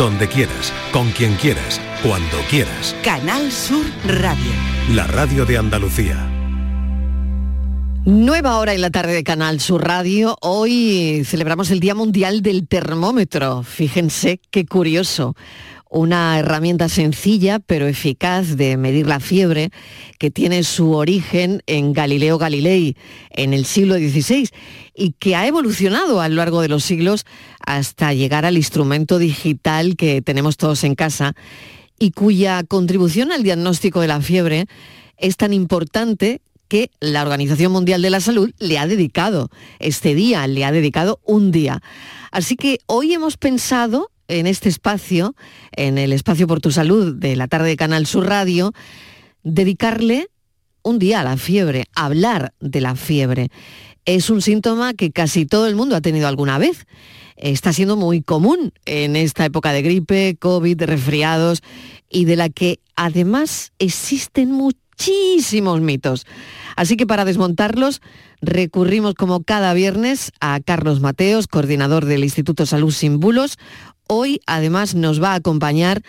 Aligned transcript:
donde 0.00 0.28
quieras, 0.28 0.72
con 0.94 1.10
quien 1.10 1.34
quieras, 1.34 1.78
cuando 2.02 2.38
quieras. 2.48 2.96
Canal 3.04 3.52
Sur 3.52 3.84
Radio. 4.06 4.50
La 4.94 5.06
radio 5.06 5.44
de 5.44 5.58
Andalucía. 5.58 6.16
Nueva 8.06 8.56
hora 8.56 8.72
en 8.72 8.80
la 8.80 8.88
tarde 8.88 9.12
de 9.12 9.22
Canal 9.22 9.60
Sur 9.60 9.86
Radio. 9.86 10.38
Hoy 10.40 11.22
celebramos 11.26 11.70
el 11.70 11.80
Día 11.80 11.94
Mundial 11.94 12.40
del 12.40 12.66
Termómetro. 12.66 13.62
Fíjense 13.62 14.40
qué 14.50 14.64
curioso 14.64 15.36
una 15.90 16.38
herramienta 16.38 16.88
sencilla 16.88 17.58
pero 17.58 17.86
eficaz 17.86 18.56
de 18.56 18.76
medir 18.76 19.06
la 19.06 19.20
fiebre 19.20 19.70
que 20.18 20.30
tiene 20.30 20.62
su 20.62 20.92
origen 20.92 21.62
en 21.66 21.92
Galileo 21.92 22.38
Galilei 22.38 22.96
en 23.30 23.52
el 23.52 23.64
siglo 23.64 23.96
XVI 23.96 24.48
y 24.94 25.12
que 25.18 25.34
ha 25.34 25.46
evolucionado 25.46 26.20
a 26.20 26.28
lo 26.28 26.36
largo 26.36 26.62
de 26.62 26.68
los 26.68 26.84
siglos 26.84 27.26
hasta 27.66 28.14
llegar 28.14 28.44
al 28.44 28.56
instrumento 28.56 29.18
digital 29.18 29.96
que 29.96 30.22
tenemos 30.22 30.56
todos 30.56 30.84
en 30.84 30.94
casa 30.94 31.34
y 31.98 32.12
cuya 32.12 32.62
contribución 32.62 33.32
al 33.32 33.42
diagnóstico 33.42 34.00
de 34.00 34.08
la 34.08 34.20
fiebre 34.20 34.66
es 35.18 35.36
tan 35.36 35.52
importante 35.52 36.40
que 36.68 36.92
la 37.00 37.22
Organización 37.22 37.72
Mundial 37.72 38.00
de 38.00 38.10
la 38.10 38.20
Salud 38.20 38.52
le 38.60 38.78
ha 38.78 38.86
dedicado 38.86 39.50
este 39.80 40.14
día, 40.14 40.46
le 40.46 40.64
ha 40.64 40.70
dedicado 40.70 41.20
un 41.24 41.50
día. 41.50 41.82
Así 42.30 42.54
que 42.54 42.78
hoy 42.86 43.12
hemos 43.12 43.36
pensado 43.36 44.12
en 44.30 44.46
este 44.46 44.68
espacio, 44.68 45.34
en 45.72 45.98
el 45.98 46.12
espacio 46.12 46.46
por 46.46 46.60
tu 46.60 46.70
salud 46.70 47.14
de 47.14 47.36
la 47.36 47.48
tarde 47.48 47.68
de 47.68 47.76
Canal 47.76 48.06
Sur 48.06 48.26
Radio, 48.26 48.72
dedicarle 49.42 50.28
un 50.82 50.98
día 50.98 51.20
a 51.20 51.24
la 51.24 51.36
fiebre, 51.36 51.86
hablar 51.94 52.54
de 52.60 52.80
la 52.80 52.94
fiebre. 52.94 53.48
Es 54.04 54.30
un 54.30 54.40
síntoma 54.40 54.94
que 54.94 55.10
casi 55.10 55.44
todo 55.46 55.66
el 55.66 55.74
mundo 55.74 55.96
ha 55.96 56.00
tenido 56.00 56.28
alguna 56.28 56.58
vez. 56.58 56.86
Está 57.36 57.72
siendo 57.72 57.96
muy 57.96 58.22
común 58.22 58.72
en 58.84 59.16
esta 59.16 59.44
época 59.44 59.72
de 59.72 59.82
gripe, 59.82 60.36
COVID, 60.38 60.82
resfriados 60.82 61.62
y 62.08 62.24
de 62.24 62.36
la 62.36 62.48
que 62.48 62.80
además 62.96 63.72
existen 63.78 64.50
muchísimos 65.00 65.80
mitos. 65.80 66.26
Así 66.76 66.96
que 66.96 67.06
para 67.06 67.24
desmontarlos 67.24 68.00
recurrimos 68.42 69.14
como 69.14 69.42
cada 69.42 69.72
viernes 69.74 70.32
a 70.40 70.60
Carlos 70.60 71.00
Mateos, 71.00 71.46
coordinador 71.46 72.04
del 72.04 72.24
Instituto 72.24 72.66
Salud 72.66 72.90
Sin 72.90 73.20
Bulos. 73.20 73.58
Hoy 74.06 74.40
además 74.46 74.94
nos 74.94 75.22
va 75.22 75.32
a 75.32 75.36
acompañar 75.36 76.02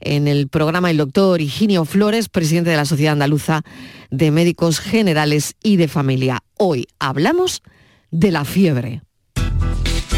en 0.00 0.28
el 0.28 0.48
programa 0.48 0.90
el 0.90 0.96
doctor 0.96 1.40
Higinio 1.40 1.84
Flores, 1.84 2.28
presidente 2.28 2.70
de 2.70 2.76
la 2.76 2.84
Sociedad 2.84 3.14
Andaluza 3.14 3.62
de 4.10 4.30
Médicos 4.30 4.80
Generales 4.80 5.54
y 5.62 5.76
de 5.76 5.88
Familia. 5.88 6.42
Hoy 6.56 6.86
hablamos 6.98 7.62
de 8.10 8.30
la 8.30 8.44
fiebre. 8.44 9.02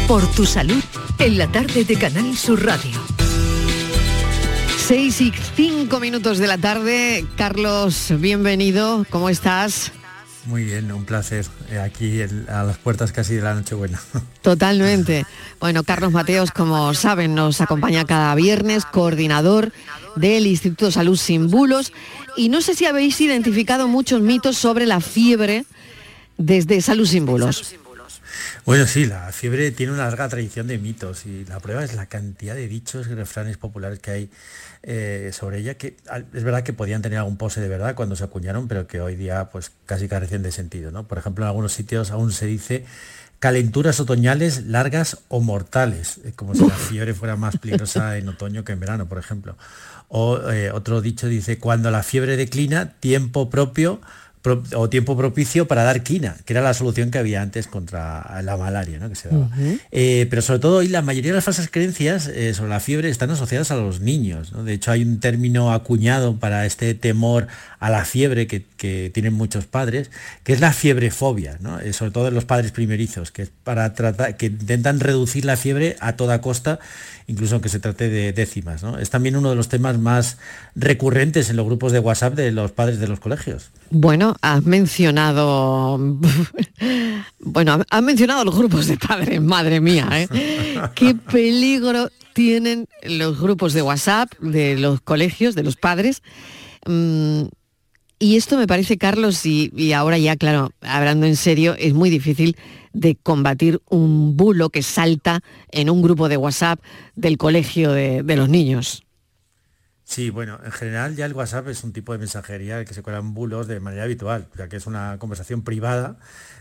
Por 0.07 0.25
tu 0.31 0.45
salud, 0.45 0.83
en 1.19 1.37
la 1.37 1.51
tarde 1.51 1.83
de 1.83 1.95
Canal 1.95 2.35
Sur 2.37 2.65
Radio. 2.65 3.10
Seis 4.91 5.21
y 5.21 5.31
cinco 5.55 6.01
minutos 6.01 6.37
de 6.37 6.47
la 6.47 6.57
tarde. 6.57 7.25
Carlos, 7.37 8.11
bienvenido. 8.19 9.05
¿Cómo 9.09 9.29
estás? 9.29 9.93
Muy 10.47 10.65
bien, 10.65 10.91
un 10.91 11.05
placer. 11.05 11.45
Eh, 11.69 11.79
aquí 11.79 12.21
a 12.21 12.63
las 12.63 12.77
puertas 12.77 13.13
casi 13.13 13.35
de 13.35 13.41
la 13.41 13.55
Nochebuena. 13.55 14.01
Totalmente. 14.41 15.25
Bueno, 15.61 15.83
Carlos 15.83 16.11
Mateos, 16.11 16.51
como 16.51 16.93
saben, 16.93 17.35
nos 17.35 17.61
acompaña 17.61 18.03
cada 18.03 18.35
viernes, 18.35 18.83
coordinador 18.83 19.71
del 20.17 20.45
Instituto 20.45 20.91
Salud 20.91 21.15
Sin 21.15 21.49
Bulos. 21.49 21.93
Y 22.35 22.49
no 22.49 22.59
sé 22.59 22.75
si 22.75 22.85
habéis 22.85 23.21
identificado 23.21 23.87
muchos 23.87 24.19
mitos 24.19 24.57
sobre 24.57 24.85
la 24.85 24.99
fiebre 24.99 25.63
desde 26.37 26.81
Salud 26.81 27.05
Sin 27.07 27.25
Bulos. 27.25 27.75
Bueno, 28.63 28.85
sí, 28.85 29.05
la 29.05 29.31
fiebre 29.31 29.71
tiene 29.71 29.91
una 29.91 30.03
larga 30.05 30.29
tradición 30.29 30.67
de 30.67 30.77
mitos 30.77 31.25
y 31.25 31.45
la 31.45 31.59
prueba 31.59 31.83
es 31.83 31.95
la 31.95 32.05
cantidad 32.05 32.53
de 32.53 32.67
dichos 32.67 33.07
y 33.07 33.15
refranes 33.15 33.57
populares 33.57 33.97
que 33.97 34.11
hay 34.11 34.29
eh, 34.83 35.31
sobre 35.33 35.59
ella, 35.59 35.73
que 35.75 35.97
es 36.33 36.43
verdad 36.43 36.61
que 36.61 36.71
podían 36.71 37.01
tener 37.01 37.17
algún 37.17 37.37
pose 37.37 37.59
de 37.59 37.67
verdad 37.67 37.95
cuando 37.95 38.15
se 38.15 38.23
acuñaron, 38.23 38.67
pero 38.67 38.85
que 38.85 39.01
hoy 39.01 39.15
día 39.15 39.49
pues 39.49 39.71
casi 39.87 40.07
carecen 40.07 40.43
de 40.43 40.51
sentido. 40.51 40.91
¿no? 40.91 41.07
Por 41.07 41.17
ejemplo, 41.17 41.43
en 41.43 41.47
algunos 41.47 41.73
sitios 41.73 42.11
aún 42.11 42.31
se 42.31 42.45
dice 42.45 42.85
calenturas 43.39 43.99
otoñales 43.99 44.67
largas 44.67 45.23
o 45.27 45.39
mortales, 45.39 46.21
como 46.35 46.53
si 46.53 46.63
la 46.63 46.75
fiebre 46.75 47.15
fuera 47.15 47.35
más 47.35 47.57
peligrosa 47.57 48.15
en 48.17 48.29
otoño 48.29 48.63
que 48.63 48.73
en 48.73 48.79
verano, 48.79 49.07
por 49.07 49.17
ejemplo. 49.17 49.57
O 50.07 50.37
eh, 50.51 50.69
otro 50.71 51.01
dicho 51.01 51.25
dice, 51.27 51.57
cuando 51.57 51.89
la 51.89 52.03
fiebre 52.03 52.37
declina, 52.37 52.93
tiempo 52.99 53.49
propio 53.49 54.01
o 54.75 54.89
tiempo 54.89 55.15
propicio 55.15 55.67
para 55.67 55.83
dar 55.83 56.01
quina, 56.03 56.35
que 56.45 56.53
era 56.53 56.61
la 56.61 56.73
solución 56.73 57.11
que 57.11 57.19
había 57.19 57.41
antes 57.41 57.67
contra 57.67 58.41
la 58.41 58.57
malaria 58.57 58.97
¿no? 58.97 59.09
que 59.09 59.15
se 59.15 59.29
daba. 59.29 59.49
Eh, 59.91 60.27
pero 60.29 60.41
sobre 60.41 60.59
todo 60.59 60.77
hoy 60.77 60.87
la 60.87 61.01
mayoría 61.01 61.31
de 61.31 61.35
las 61.35 61.43
falsas 61.43 61.69
creencias 61.69 62.27
eh, 62.27 62.53
sobre 62.53 62.69
la 62.69 62.79
fiebre 62.79 63.09
están 63.09 63.29
asociadas 63.29 63.71
a 63.71 63.75
los 63.75 63.99
niños. 64.01 64.53
De 64.65 64.73
hecho 64.73 64.91
hay 64.91 65.03
un 65.03 65.19
término 65.19 65.71
acuñado 65.73 66.37
para 66.37 66.65
este 66.65 66.93
temor 66.95 67.47
a 67.79 67.89
la 67.89 68.05
fiebre 68.05 68.47
que, 68.47 68.61
tienen 69.13 69.33
muchos 69.33 69.65
padres, 69.65 70.09
que 70.43 70.53
es 70.53 70.59
la 70.59 70.73
fiebrefobia, 70.73 71.57
¿no? 71.59 71.79
Eh, 71.79 71.93
sobre 71.93 72.09
todo 72.09 72.29
en 72.29 72.33
los 72.33 72.45
padres 72.45 72.71
primerizos, 72.71 73.29
que 73.29 73.43
es 73.43 73.51
para 73.63 73.93
tratar, 73.93 74.37
que 74.37 74.47
intentan 74.47 74.99
reducir 74.99 75.45
la 75.45 75.55
fiebre 75.55 75.97
a 75.99 76.15
toda 76.15 76.41
costa 76.41 76.79
incluso 77.31 77.55
aunque 77.55 77.69
se 77.69 77.79
trate 77.79 78.09
de 78.09 78.33
décimas. 78.33 78.83
Es 78.99 79.09
también 79.09 79.35
uno 79.35 79.49
de 79.49 79.55
los 79.55 79.69
temas 79.69 79.97
más 79.97 80.37
recurrentes 80.75 81.49
en 81.49 81.55
los 81.55 81.65
grupos 81.65 81.91
de 81.91 81.99
WhatsApp 81.99 82.35
de 82.35 82.51
los 82.51 82.71
padres 82.71 82.99
de 82.99 83.07
los 83.07 83.19
colegios. 83.19 83.71
Bueno, 83.89 84.30
has 84.41 84.63
mencionado, 84.65 85.97
bueno, 87.39 87.81
has 87.89 88.03
mencionado 88.03 88.45
los 88.45 88.55
grupos 88.55 88.87
de 88.87 88.97
padres, 88.97 89.41
madre 89.41 89.79
mía, 89.79 90.07
¿eh? 90.11 90.27
qué 90.95 91.15
peligro 91.15 92.09
tienen 92.33 92.87
los 93.03 93.39
grupos 93.39 93.73
de 93.73 93.81
WhatsApp 93.81 94.31
de 94.39 94.77
los 94.77 95.01
colegios, 95.01 95.55
de 95.55 95.63
los 95.63 95.75
padres. 95.75 96.21
Mm, 96.85 97.43
y 98.19 98.35
esto 98.37 98.57
me 98.57 98.67
parece, 98.67 98.97
Carlos, 98.97 99.45
y, 99.45 99.93
ahora 99.93 100.17
ya, 100.17 100.35
claro, 100.35 100.71
hablando 100.81 101.25
en 101.25 101.35
serio, 101.35 101.75
es 101.79 101.93
muy 101.93 102.09
difícil 102.09 102.55
de 102.93 103.15
combatir 103.15 103.81
un 103.89 104.37
bulo 104.37 104.69
que 104.69 104.83
salta 104.83 105.41
en 105.71 105.89
un 105.89 106.01
grupo 106.01 106.29
de 106.29 106.37
WhatsApp 106.37 106.79
del 107.15 107.37
colegio 107.37 107.91
de, 107.91 108.21
de 108.21 108.35
los 108.35 108.47
niños. 108.47 109.03
Sí, 110.11 110.29
bueno, 110.29 110.59
en 110.65 110.73
general 110.73 111.15
ya 111.15 111.25
el 111.25 111.33
WhatsApp 111.33 111.69
es 111.69 111.85
un 111.85 111.93
tipo 111.93 112.11
de 112.11 112.19
mensajería 112.19 112.83
que 112.83 112.93
se 112.93 113.01
cuelan 113.01 113.33
bulos 113.33 113.67
de 113.67 113.79
manera 113.79 114.03
habitual, 114.03 114.45
ya 114.57 114.67
que 114.67 114.75
es 114.75 114.85
una 114.85 115.15
conversación 115.19 115.61
privada. 115.61 116.17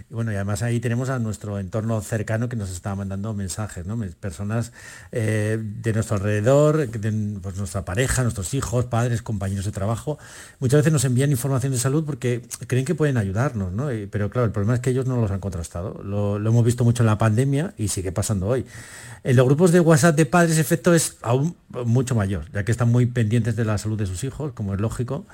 Y 0.09 0.15
bueno, 0.15 0.31
y 0.31 0.37
además 0.37 0.63
ahí 0.63 0.79
tenemos 0.79 1.09
a 1.09 1.19
nuestro 1.19 1.59
entorno 1.59 2.01
cercano 2.01 2.49
que 2.49 2.55
nos 2.55 2.71
está 2.71 2.95
mandando 2.95 3.35
mensajes, 3.35 3.87
¿no? 3.87 4.01
Personas 4.21 4.71
eh, 5.11 5.59
de 5.61 5.93
nuestro 5.93 6.19
alrededor, 6.19 6.89
de, 6.89 7.41
pues, 7.43 7.57
nuestra 7.57 7.85
pareja, 7.85 8.23
nuestros 8.23 8.55
hijos, 8.55 8.85
padres, 8.85 9.21
compañeros 9.21 9.65
de 9.65 9.73
trabajo. 9.73 10.17
Muchas 10.61 10.79
veces 10.79 10.93
nos 10.93 11.05
envían 11.05 11.33
información 11.33 11.73
de 11.73 11.79
salud 11.79 12.05
porque 12.05 12.43
creen 12.69 12.85
que 12.85 12.95
pueden 12.95 13.17
ayudarnos, 13.17 13.73
¿no? 13.73 13.89
pero 14.13 14.31
claro, 14.31 14.47
el 14.47 14.53
problema 14.53 14.75
es 14.75 14.81
que 14.81 14.91
ellos 14.91 15.07
no 15.07 15.21
los 15.21 15.33
han 15.33 15.41
contrastado. 15.41 16.01
Lo, 16.05 16.39
lo 16.39 16.51
hemos 16.51 16.65
visto 16.65 16.85
mucho 16.85 17.03
en 17.03 17.09
la 17.09 17.19
pandemia 17.19 17.75
y 17.77 17.89
sigue 17.89 18.13
pasando 18.13 18.47
hoy. 18.47 18.65
En 19.25 19.37
los 19.37 19.45
grupos 19.45 19.73
de 19.73 19.81
WhatsApp 19.81 20.17
de 20.17 20.25
padres, 20.25 20.57
efecto 20.57 20.95
es 20.95 21.17
aún 21.21 21.57
mucho 21.85 22.15
mayor, 22.15 22.45
ya 22.53 22.65
que 22.65 22.73
están 22.73 22.91
muy 22.91 23.07
pendientes 23.07 23.40
de 23.45 23.65
la 23.65 23.79
salud 23.79 23.99
de 23.99 24.07
sus 24.07 24.25
hijos, 24.25 24.53
como 24.53 24.75
es 24.75 24.81
lógico, 24.81 25.27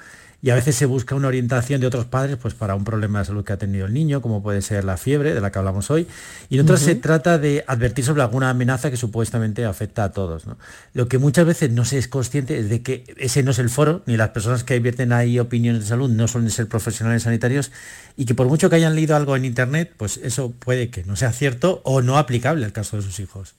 y 0.42 0.50
a 0.50 0.54
veces 0.54 0.76
se 0.76 0.86
busca 0.86 1.14
una 1.14 1.28
orientación 1.28 1.80
de 1.80 1.86
otros 1.86 2.04
padres 2.04 2.36
pues, 2.36 2.54
para 2.54 2.74
un 2.74 2.84
problema 2.84 3.20
de 3.20 3.24
salud 3.24 3.44
que 3.44 3.52
ha 3.52 3.56
tenido 3.56 3.86
el 3.86 3.94
niño, 3.94 4.20
como 4.20 4.42
puede 4.42 4.62
ser 4.62 4.84
la 4.84 4.96
fiebre, 4.96 5.34
de 5.34 5.40
la 5.40 5.50
que 5.50 5.58
hablamos 5.58 5.90
hoy, 5.90 6.06
y 6.50 6.56
en 6.56 6.60
otras 6.60 6.80
se 6.80 6.94
trata 6.94 7.38
de 7.38 7.64
advertir 7.66 8.04
sobre 8.04 8.22
alguna 8.22 8.50
amenaza 8.50 8.90
que 8.90 8.96
supuestamente 8.96 9.64
afecta 9.64 10.04
a 10.04 10.12
todos. 10.12 10.44
Lo 10.92 11.08
que 11.08 11.18
muchas 11.18 11.46
veces 11.46 11.70
no 11.70 11.84
se 11.84 11.98
es 11.98 12.06
consciente 12.06 12.58
es 12.58 12.68
de 12.68 12.82
que 12.82 13.04
ese 13.16 13.42
no 13.42 13.50
es 13.50 13.58
el 13.58 13.70
foro, 13.70 14.02
ni 14.06 14.16
las 14.16 14.28
personas 14.28 14.62
que 14.62 14.78
vierten 14.78 15.12
ahí 15.12 15.38
opiniones 15.38 15.82
de 15.82 15.88
salud 15.88 16.10
no 16.10 16.28
suelen 16.28 16.50
ser 16.50 16.68
profesionales 16.68 17.22
sanitarios, 17.22 17.72
y 18.16 18.26
que 18.26 18.34
por 18.34 18.46
mucho 18.46 18.70
que 18.70 18.76
hayan 18.76 18.94
leído 18.94 19.16
algo 19.16 19.36
en 19.36 19.44
Internet, 19.44 19.94
pues 19.96 20.18
eso 20.18 20.52
puede 20.52 20.90
que 20.90 21.04
no 21.04 21.16
sea 21.16 21.32
cierto 21.32 21.80
o 21.82 22.02
no 22.02 22.18
aplicable 22.18 22.64
al 22.64 22.72
caso 22.72 22.96
de 22.96 23.02
sus 23.02 23.20
hijos. 23.20 23.54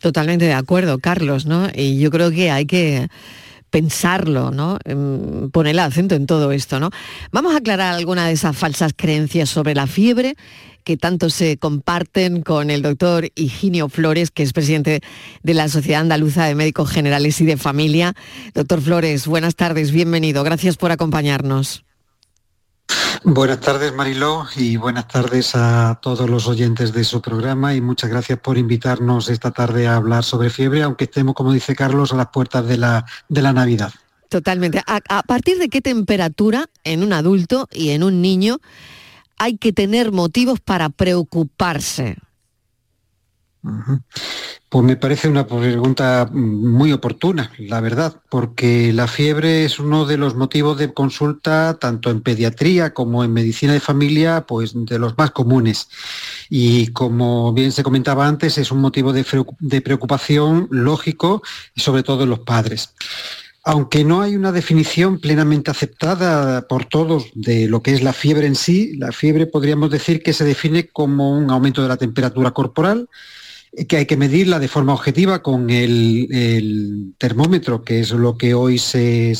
Totalmente 0.00 0.46
de 0.46 0.54
acuerdo, 0.54 0.98
Carlos, 0.98 1.46
¿no? 1.46 1.68
Y 1.72 2.00
yo 2.00 2.10
creo 2.10 2.32
que 2.32 2.50
hay 2.50 2.66
que 2.66 3.08
pensarlo, 3.72 4.50
¿no? 4.50 4.78
Em, 4.84 5.50
poner 5.50 5.70
el 5.70 5.78
acento 5.78 6.14
en 6.14 6.26
todo 6.26 6.52
esto, 6.52 6.78
¿no? 6.78 6.90
Vamos 7.32 7.54
a 7.54 7.56
aclarar 7.56 7.94
alguna 7.94 8.26
de 8.26 8.34
esas 8.34 8.54
falsas 8.54 8.92
creencias 8.94 9.48
sobre 9.48 9.74
la 9.74 9.86
fiebre 9.86 10.36
que 10.84 10.96
tanto 10.96 11.30
se 11.30 11.56
comparten 11.56 12.42
con 12.42 12.70
el 12.70 12.82
doctor 12.82 13.30
Higinio 13.34 13.88
Flores, 13.88 14.30
que 14.30 14.42
es 14.42 14.52
presidente 14.52 15.00
de 15.42 15.54
la 15.54 15.68
Sociedad 15.68 16.02
Andaluza 16.02 16.44
de 16.44 16.54
Médicos 16.54 16.90
Generales 16.90 17.40
y 17.40 17.46
de 17.46 17.56
Familia. 17.56 18.14
Doctor 18.52 18.82
Flores, 18.82 19.26
buenas 19.26 19.54
tardes, 19.54 19.90
bienvenido. 19.90 20.44
Gracias 20.44 20.76
por 20.76 20.92
acompañarnos. 20.92 21.84
Buenas 23.24 23.60
tardes, 23.60 23.94
Mariló, 23.94 24.46
y 24.56 24.76
buenas 24.76 25.06
tardes 25.06 25.54
a 25.54 26.00
todos 26.02 26.28
los 26.28 26.48
oyentes 26.48 26.92
de 26.92 27.04
su 27.04 27.22
programa 27.22 27.72
y 27.72 27.80
muchas 27.80 28.10
gracias 28.10 28.40
por 28.40 28.58
invitarnos 28.58 29.28
esta 29.28 29.52
tarde 29.52 29.86
a 29.86 29.94
hablar 29.94 30.24
sobre 30.24 30.50
fiebre, 30.50 30.82
aunque 30.82 31.04
estemos, 31.04 31.36
como 31.36 31.52
dice 31.52 31.76
Carlos, 31.76 32.12
a 32.12 32.16
las 32.16 32.28
puertas 32.28 32.66
de 32.66 32.78
la, 32.78 33.06
de 33.28 33.42
la 33.42 33.52
Navidad. 33.52 33.92
Totalmente. 34.28 34.82
¿A, 34.86 35.22
partir 35.22 35.58
de 35.58 35.68
qué 35.68 35.80
temperatura 35.80 36.66
en 36.82 37.04
un 37.04 37.12
adulto 37.12 37.68
y 37.70 37.90
en 37.90 38.02
un 38.02 38.22
niño 38.22 38.58
hay 39.38 39.56
que 39.56 39.72
tener 39.72 40.10
motivos 40.10 40.58
para 40.58 40.88
preocuparse? 40.88 42.16
Pues 44.72 44.84
me 44.84 44.96
parece 44.96 45.28
una 45.28 45.46
pregunta 45.46 46.28
muy 46.32 46.92
oportuna, 46.92 47.52
la 47.58 47.80
verdad, 47.80 48.22
porque 48.30 48.92
la 48.92 49.06
fiebre 49.06 49.64
es 49.66 49.78
uno 49.78 50.06
de 50.06 50.16
los 50.16 50.34
motivos 50.34 50.78
de 50.78 50.94
consulta 50.94 51.76
tanto 51.78 52.10
en 52.10 52.22
pediatría 52.22 52.94
como 52.94 53.22
en 53.22 53.34
medicina 53.34 53.74
de 53.74 53.80
familia, 53.80 54.46
pues 54.48 54.72
de 54.74 54.98
los 54.98 55.16
más 55.18 55.30
comunes. 55.30 55.88
Y 56.48 56.88
como 56.88 57.52
bien 57.52 57.70
se 57.70 57.82
comentaba 57.82 58.26
antes, 58.26 58.56
es 58.56 58.72
un 58.72 58.80
motivo 58.80 59.12
de, 59.12 59.80
preocupación 59.82 60.68
lógico, 60.70 61.42
sobre 61.76 62.02
todo 62.02 62.24
en 62.24 62.30
los 62.30 62.40
padres. 62.40 62.94
Aunque 63.64 64.04
no 64.04 64.22
hay 64.22 64.34
una 64.34 64.52
definición 64.52 65.20
plenamente 65.20 65.70
aceptada 65.70 66.66
por 66.66 66.86
todos 66.86 67.26
de 67.34 67.68
lo 67.68 67.82
que 67.82 67.92
es 67.92 68.02
la 68.02 68.14
fiebre 68.14 68.46
en 68.46 68.56
sí, 68.56 68.96
la 68.96 69.12
fiebre 69.12 69.46
podríamos 69.46 69.90
decir 69.90 70.22
que 70.22 70.32
se 70.32 70.44
define 70.44 70.88
como 70.88 71.36
un 71.36 71.50
aumento 71.50 71.82
de 71.82 71.88
la 71.88 71.98
temperatura 71.98 72.52
corporal, 72.52 73.08
que 73.88 73.96
hay 73.96 74.06
que 74.06 74.18
medirla 74.18 74.58
de 74.58 74.68
forma 74.68 74.92
objetiva 74.92 75.42
con 75.42 75.70
el, 75.70 77.14
termómetro, 77.18 77.82
que 77.82 78.00
es 78.00 78.10
lo 78.10 78.36
que 78.36 78.52
hoy 78.52 78.78
se, 78.78 79.34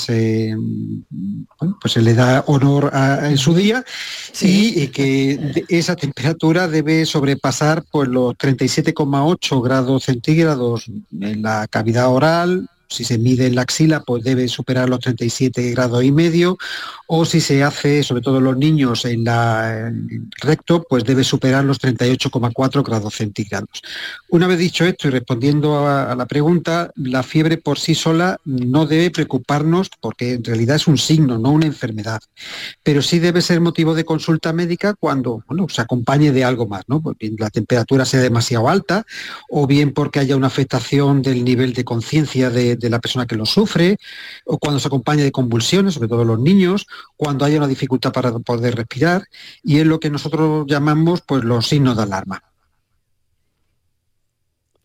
pues 1.80 1.92
se 1.92 2.00
le 2.00 2.14
da 2.14 2.42
honor 2.46 2.90
en 2.94 3.36
su 3.36 3.54
día, 3.54 3.84
y, 4.40 4.88
que 4.88 5.64
esa 5.68 5.96
temperatura 5.96 6.66
debe 6.66 7.04
sobrepasar 7.04 7.84
pues, 7.90 8.08
los 8.08 8.34
37,8 8.34 9.62
grados 9.62 10.04
centígrados 10.04 10.86
en 11.20 11.42
la 11.42 11.66
cavidad 11.68 12.08
oral, 12.08 12.68
si 12.94 13.04
se 13.04 13.18
mide 13.18 13.46
en 13.46 13.54
la 13.54 13.62
axila, 13.62 14.00
pues 14.00 14.22
debe 14.24 14.48
superar 14.48 14.88
los 14.88 15.00
37 15.00 15.70
grados 15.70 16.04
y 16.04 16.12
medio, 16.12 16.58
o 17.06 17.24
si 17.24 17.40
se 17.40 17.62
hace, 17.62 18.02
sobre 18.02 18.22
todo 18.22 18.40
los 18.40 18.56
niños, 18.56 19.04
en, 19.04 19.24
la, 19.24 19.92
recto, 20.40 20.84
pues 20.88 21.04
debe 21.04 21.24
superar 21.24 21.64
los 21.64 21.80
38,4 21.80 22.84
grados 22.84 23.14
centígrados. 23.14 23.82
Una 24.30 24.46
vez 24.46 24.58
dicho 24.58 24.84
esto 24.84 25.08
y 25.08 25.10
respondiendo 25.10 25.86
a, 25.86 26.14
la 26.14 26.26
pregunta, 26.26 26.90
la 26.96 27.22
fiebre 27.22 27.58
por 27.58 27.78
sí 27.78 27.94
sola 27.94 28.38
no 28.44 28.86
debe 28.86 29.10
preocuparnos 29.10 29.90
porque 30.00 30.34
en 30.34 30.44
realidad 30.44 30.76
es 30.76 30.86
un 30.86 30.98
signo, 30.98 31.38
no 31.38 31.50
una 31.50 31.66
enfermedad. 31.66 32.20
Pero 32.82 33.02
sí 33.02 33.18
debe 33.18 33.42
ser 33.42 33.60
motivo 33.60 33.94
de 33.94 34.04
consulta 34.04 34.52
médica 34.52 34.94
cuando 34.94 35.42
bueno, 35.46 35.68
se 35.68 35.82
acompañe 35.82 36.32
de 36.32 36.44
algo 36.44 36.66
más, 36.66 36.84
¿no? 36.86 37.00
Pues 37.00 37.16
bien 37.18 37.36
la 37.38 37.50
temperatura 37.50 38.04
sea 38.04 38.20
demasiado 38.20 38.68
alta 38.68 39.04
o 39.48 39.66
bien 39.66 39.92
porque 39.92 40.20
haya 40.20 40.36
una 40.36 40.46
afectación 40.46 41.22
del 41.22 41.44
nivel 41.44 41.72
de 41.72 41.84
conciencia 41.84 42.50
de, 42.50 42.76
de 42.82 42.90
la 42.90 43.00
persona 43.00 43.26
que 43.26 43.36
lo 43.36 43.46
sufre, 43.46 43.96
o 44.44 44.58
cuando 44.58 44.80
se 44.80 44.88
acompaña 44.88 45.24
de 45.24 45.32
convulsiones, 45.32 45.94
sobre 45.94 46.08
todo 46.08 46.24
los 46.24 46.38
niños, 46.38 46.86
cuando 47.16 47.44
haya 47.44 47.58
una 47.58 47.68
dificultad 47.68 48.12
para 48.12 48.32
poder 48.38 48.74
respirar, 48.76 49.24
y 49.62 49.78
es 49.78 49.86
lo 49.86 50.00
que 50.00 50.10
nosotros 50.10 50.66
llamamos 50.68 51.22
pues, 51.22 51.44
los 51.44 51.68
signos 51.68 51.96
de 51.96 52.02
alarma. 52.02 52.42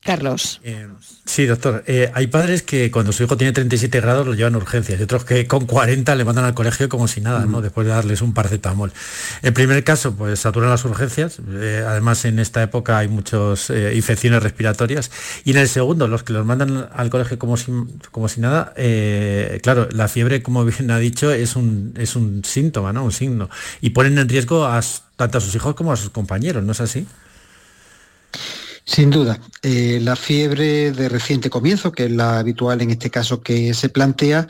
Carlos. 0.08 0.62
Eh, 0.64 0.88
sí, 1.26 1.46
doctor. 1.48 1.84
Eh, 1.86 2.10
hay 2.14 2.28
padres 2.28 2.64
que 2.64 2.90
cuando 2.92 3.12
su 3.12 3.24
hijo 3.24 3.36
tiene 3.36 3.52
37 3.52 4.00
grados 4.00 4.26
lo 4.26 4.36
llevan 4.36 4.56
a 4.56 4.58
urgencias 4.58 4.98
y 4.98 5.04
otros 5.04 5.26
que 5.26 5.46
con 5.48 5.66
40 5.66 6.16
le 6.16 6.24
mandan 6.24 6.46
al 6.46 6.54
colegio 6.54 6.88
como 6.88 7.10
si 7.10 7.20
nada, 7.20 7.46
¿no? 7.46 7.60
Después 7.60 7.86
de 7.86 7.92
darles 7.92 8.22
un 8.22 8.34
paracetamol. 8.34 8.94
En 9.42 9.54
primer 9.54 9.84
caso, 9.84 10.16
pues 10.16 10.40
saturan 10.40 10.70
las 10.70 10.86
urgencias. 10.86 11.40
Eh, 11.50 11.84
además, 11.86 12.24
en 12.24 12.40
esta 12.40 12.64
época 12.64 13.00
hay 13.00 13.10
muchas 13.10 13.70
infecciones 13.70 14.42
respiratorias. 14.42 15.12
Y 15.44 15.52
en 15.52 15.58
el 15.58 15.68
segundo, 15.68 16.08
los 16.08 16.24
que 16.24 16.32
los 16.32 16.46
mandan 16.46 16.88
al 16.94 17.10
colegio 17.10 17.38
como 17.38 17.58
si, 17.58 17.74
como 18.10 18.30
si 18.30 18.40
nada, 18.40 18.74
claro, 19.62 19.90
la 19.92 20.08
fiebre, 20.08 20.42
como 20.42 20.64
bien 20.64 20.90
ha 20.90 21.00
dicho, 21.00 21.34
es 21.34 21.58
un, 21.58 21.94
es 21.98 22.16
un 22.16 22.46
síntoma, 22.46 22.94
¿no? 22.94 23.04
Un 23.04 23.12
signo. 23.12 23.50
Y 23.82 23.90
ponen 23.90 24.18
en 24.20 24.30
riesgo 24.30 24.66
a, 24.66 24.80
tanto 25.18 25.40
a 25.40 25.42
sus 25.42 25.54
hijos 25.54 25.76
como 25.76 25.92
a 25.92 25.98
sus 25.98 26.12
compañeros, 26.12 26.64
¿no 26.64 26.72
es 26.72 26.80
así? 26.80 27.06
Sin 28.88 29.12
duda, 29.12 29.38
eh, 29.64 30.00
la 30.02 30.16
fiebre 30.16 30.94
de 30.94 31.10
reciente 31.10 31.50
comienzo, 31.50 31.92
que 31.92 32.06
es 32.06 32.12
la 32.12 32.40
habitual 32.40 32.82
en 32.82 32.90
este 32.90 33.10
caso 33.10 33.42
que 33.42 33.74
se 33.74 33.90
plantea, 33.90 34.48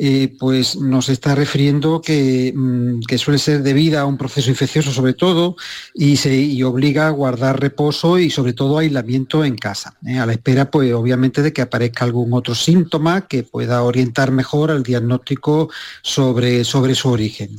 eh, 0.00 0.32
pues 0.38 0.76
nos 0.76 1.08
está 1.08 1.34
refiriendo 1.34 1.98
mm, 1.98 3.00
que, 3.00 3.18
suele 3.18 3.40
ser 3.40 3.64
debida 3.64 4.02
a 4.02 4.06
un 4.06 4.16
proceso 4.16 4.48
infeccioso 4.48 4.92
sobre 4.92 5.12
todo 5.12 5.56
y, 5.92 6.18
se, 6.18 6.62
obliga 6.62 7.08
a 7.08 7.10
guardar 7.10 7.60
reposo 7.60 8.16
y 8.16 8.30
sobre 8.30 8.52
todo 8.52 8.78
aislamiento 8.78 9.44
en 9.44 9.56
casa, 9.56 9.96
¿eh? 10.06 10.16
a 10.18 10.24
la 10.24 10.34
espera 10.34 10.70
pues 10.70 10.92
obviamente 10.94 11.42
de 11.42 11.52
que 11.52 11.62
aparezca 11.62 12.04
algún 12.04 12.32
otro 12.32 12.54
síntoma 12.54 13.26
que 13.26 13.42
pueda 13.42 13.82
orientar 13.82 14.30
mejor 14.30 14.70
al 14.70 14.84
diagnóstico 14.84 15.68
sobre, 16.02 16.62
sobre 16.62 16.94
su 16.94 17.08
origen. 17.08 17.56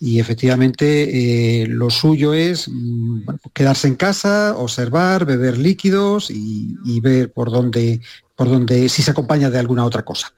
Y 0.00 0.18
efectivamente 0.18 1.66
lo 1.68 1.90
suyo 1.90 2.32
es 2.32 2.70
mm, 2.70 3.24
quedarse 3.52 3.88
en 3.88 3.96
casa, 3.96 4.56
observar, 4.56 5.26
beber 5.26 5.58
líquidos 5.58 6.30
y, 6.30 6.74
y 6.86 7.00
ver 7.00 7.30
por 7.30 7.50
dónde, 7.50 8.00
por 8.34 8.48
dónde, 8.48 8.88
si 8.88 9.02
se 9.02 9.10
acompaña 9.10 9.50
de 9.50 9.58
alguna 9.58 9.84
otra 9.84 10.06
cosa. 10.06 10.32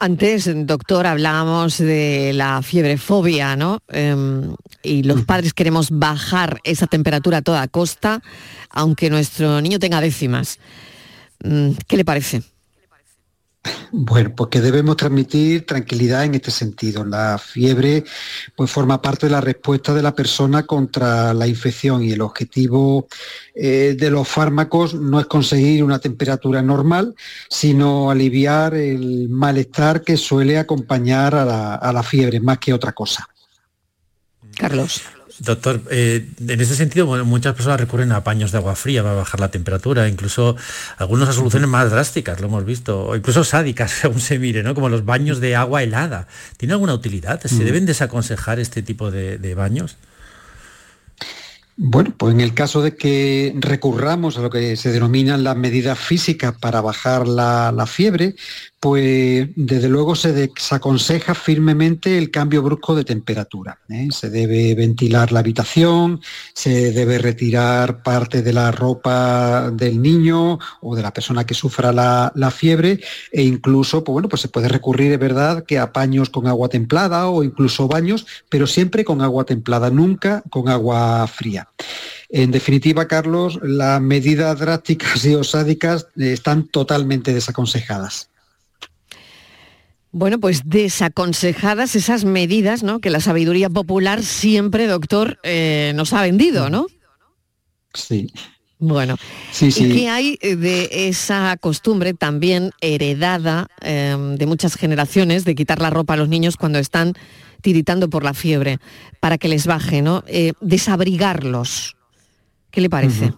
Antes, 0.00 0.48
doctor, 0.64 1.08
hablábamos 1.08 1.78
de 1.78 2.32
la 2.32 2.62
fiebre 2.62 2.98
fobia, 2.98 3.56
¿no? 3.56 3.80
Em, 3.88 4.54
y 4.80 5.02
los 5.02 5.24
padres 5.24 5.54
queremos 5.54 5.90
bajar 5.90 6.60
esa 6.62 6.86
temperatura 6.86 7.38
a 7.38 7.42
toda 7.42 7.66
costa, 7.66 8.22
aunque 8.70 9.10
nuestro 9.10 9.60
niño 9.60 9.80
tenga 9.80 10.00
décimas. 10.00 10.60
Mm, 11.42 11.70
¿Qué 11.88 11.96
le 11.96 12.04
parece? 12.04 12.42
Bueno, 13.90 14.34
pues 14.34 14.50
que 14.50 14.60
debemos 14.60 14.96
transmitir 14.96 15.66
tranquilidad 15.66 16.24
en 16.24 16.34
este 16.34 16.50
sentido. 16.50 17.04
La 17.04 17.38
fiebre 17.38 18.04
pues 18.54 18.70
forma 18.70 19.00
parte 19.00 19.26
de 19.26 19.32
la 19.32 19.40
respuesta 19.40 19.94
de 19.94 20.02
la 20.02 20.14
persona 20.14 20.64
contra 20.64 21.32
la 21.32 21.46
infección 21.46 22.02
y 22.02 22.12
el 22.12 22.20
objetivo 22.20 23.08
eh, 23.54 23.96
de 23.98 24.10
los 24.10 24.28
fármacos 24.28 24.94
no 24.94 25.20
es 25.20 25.26
conseguir 25.26 25.82
una 25.82 25.98
temperatura 25.98 26.62
normal, 26.62 27.14
sino 27.48 28.10
aliviar 28.10 28.74
el 28.74 29.28
malestar 29.28 30.02
que 30.02 30.16
suele 30.16 30.58
acompañar 30.58 31.34
a 31.34 31.92
la 31.92 32.02
fiebre 32.02 32.40
más 32.40 32.58
que 32.58 32.74
otra 32.74 32.92
cosa. 32.92 33.26
Carlos. 34.56 35.02
Doctor, 35.40 35.82
eh, 35.90 36.28
en 36.46 36.60
ese 36.60 36.74
sentido, 36.74 37.06
muchas 37.24 37.54
personas 37.54 37.80
recurren 37.80 38.12
a 38.12 38.24
paños 38.24 38.50
de 38.50 38.58
agua 38.58 38.74
fría 38.74 39.02
para 39.02 39.14
bajar 39.14 39.38
la 39.40 39.50
temperatura, 39.50 40.08
incluso 40.08 40.56
algunas 40.96 41.34
soluciones 41.34 41.68
más 41.68 41.90
drásticas, 41.90 42.40
lo 42.40 42.48
hemos 42.48 42.64
visto, 42.64 43.06
o 43.06 43.16
incluso 43.16 43.44
sádicas, 43.44 43.90
según 44.00 44.20
se 44.20 44.38
mire, 44.38 44.62
¿no? 44.62 44.74
como 44.74 44.88
los 44.88 45.04
baños 45.04 45.40
de 45.40 45.54
agua 45.54 45.82
helada. 45.82 46.26
¿Tiene 46.56 46.74
alguna 46.74 46.94
utilidad? 46.94 47.40
¿Se 47.44 47.62
deben 47.64 47.86
desaconsejar 47.86 48.58
este 48.58 48.82
tipo 48.82 49.10
de 49.10 49.54
baños? 49.54 49.96
Bueno, 51.80 52.12
pues 52.18 52.34
en 52.34 52.40
el 52.40 52.54
caso 52.54 52.82
de 52.82 52.96
que 52.96 53.54
recurramos 53.54 54.36
a 54.36 54.40
lo 54.40 54.50
que 54.50 54.74
se 54.74 54.90
denominan 54.90 55.44
las 55.44 55.56
medidas 55.56 55.96
físicas 55.96 56.52
para 56.58 56.80
bajar 56.80 57.28
la, 57.28 57.86
fiebre, 57.86 58.34
pues 58.80 59.48
desde 59.56 59.88
luego 59.88 60.14
se 60.14 60.32
desaconseja 60.32 61.34
firmemente 61.34 62.16
el 62.16 62.30
cambio 62.30 62.62
brusco 62.62 62.94
de 62.94 63.04
temperatura. 63.04 63.78
¿eh? 63.88 64.08
Se 64.12 64.30
debe 64.30 64.74
ventilar 64.74 65.32
la 65.32 65.40
habitación, 65.40 66.20
se 66.54 66.92
debe 66.92 67.18
retirar 67.18 68.02
parte 68.02 68.42
de 68.42 68.52
la 68.52 68.70
ropa 68.70 69.70
del 69.72 70.00
niño 70.00 70.60
o 70.80 70.94
de 70.94 71.02
la 71.02 71.12
persona 71.12 71.44
que 71.44 71.54
sufra 71.54 71.92
la, 71.92 72.50
fiebre 72.50 73.00
e 73.30 73.42
incluso, 73.42 74.02
pues 74.02 74.14
bueno, 74.14 74.28
pues 74.28 74.42
se 74.42 74.48
puede 74.48 74.68
recurrir, 74.68 75.12
es 75.12 75.18
verdad, 75.18 75.64
que 75.64 75.78
a 75.78 75.92
paños 75.92 76.30
con 76.30 76.46
agua 76.46 76.68
templada 76.68 77.28
o 77.28 77.42
incluso 77.42 77.88
baños, 77.88 78.26
pero 78.48 78.66
siempre 78.66 79.04
con 79.04 79.20
agua 79.20 79.44
templada, 79.44 79.90
nunca 79.90 80.42
con 80.50 80.68
agua 80.68 81.26
fría. 81.26 81.68
En 82.30 82.50
definitiva, 82.50 83.06
Carlos, 83.06 83.58
las 83.62 84.00
medidas 84.00 84.58
drásticas 84.58 85.24
y 85.24 85.34
osádicas 85.34 86.06
están 86.16 86.68
totalmente 86.68 87.34
desaconsejadas. 87.34 88.28
Bueno, 90.18 90.40
pues 90.40 90.62
desaconsejadas 90.64 91.94
esas 91.94 92.24
medidas, 92.24 92.82
¿no? 92.82 92.98
Que 92.98 93.08
la 93.08 93.20
sabiduría 93.20 93.70
popular 93.70 94.24
siempre, 94.24 94.88
doctor, 94.88 95.38
eh, 95.44 95.92
nos 95.94 96.12
ha 96.12 96.22
vendido, 96.22 96.70
¿no? 96.70 96.88
Sí. 97.94 98.26
Bueno, 98.80 99.14
sí, 99.52 99.70
sí. 99.70 99.84
¿y 99.84 99.92
qué 99.92 100.08
hay 100.08 100.36
de 100.42 100.88
esa 101.08 101.56
costumbre 101.60 102.14
también 102.14 102.72
heredada 102.80 103.68
em, 103.80 104.34
de 104.34 104.46
muchas 104.46 104.74
generaciones 104.74 105.44
de 105.44 105.54
quitar 105.54 105.80
la 105.80 105.90
ropa 105.90 106.14
a 106.14 106.16
los 106.16 106.28
niños 106.28 106.56
cuando 106.56 106.80
están 106.80 107.12
tiritando 107.62 108.10
por 108.10 108.24
la 108.24 108.34
fiebre 108.34 108.78
para 109.20 109.38
que 109.38 109.46
les 109.46 109.68
baje, 109.68 110.02
¿no? 110.02 110.24
Eh, 110.26 110.52
desabrigarlos. 110.60 111.96
¿Qué 112.72 112.80
le 112.80 112.90
parece? 112.90 113.34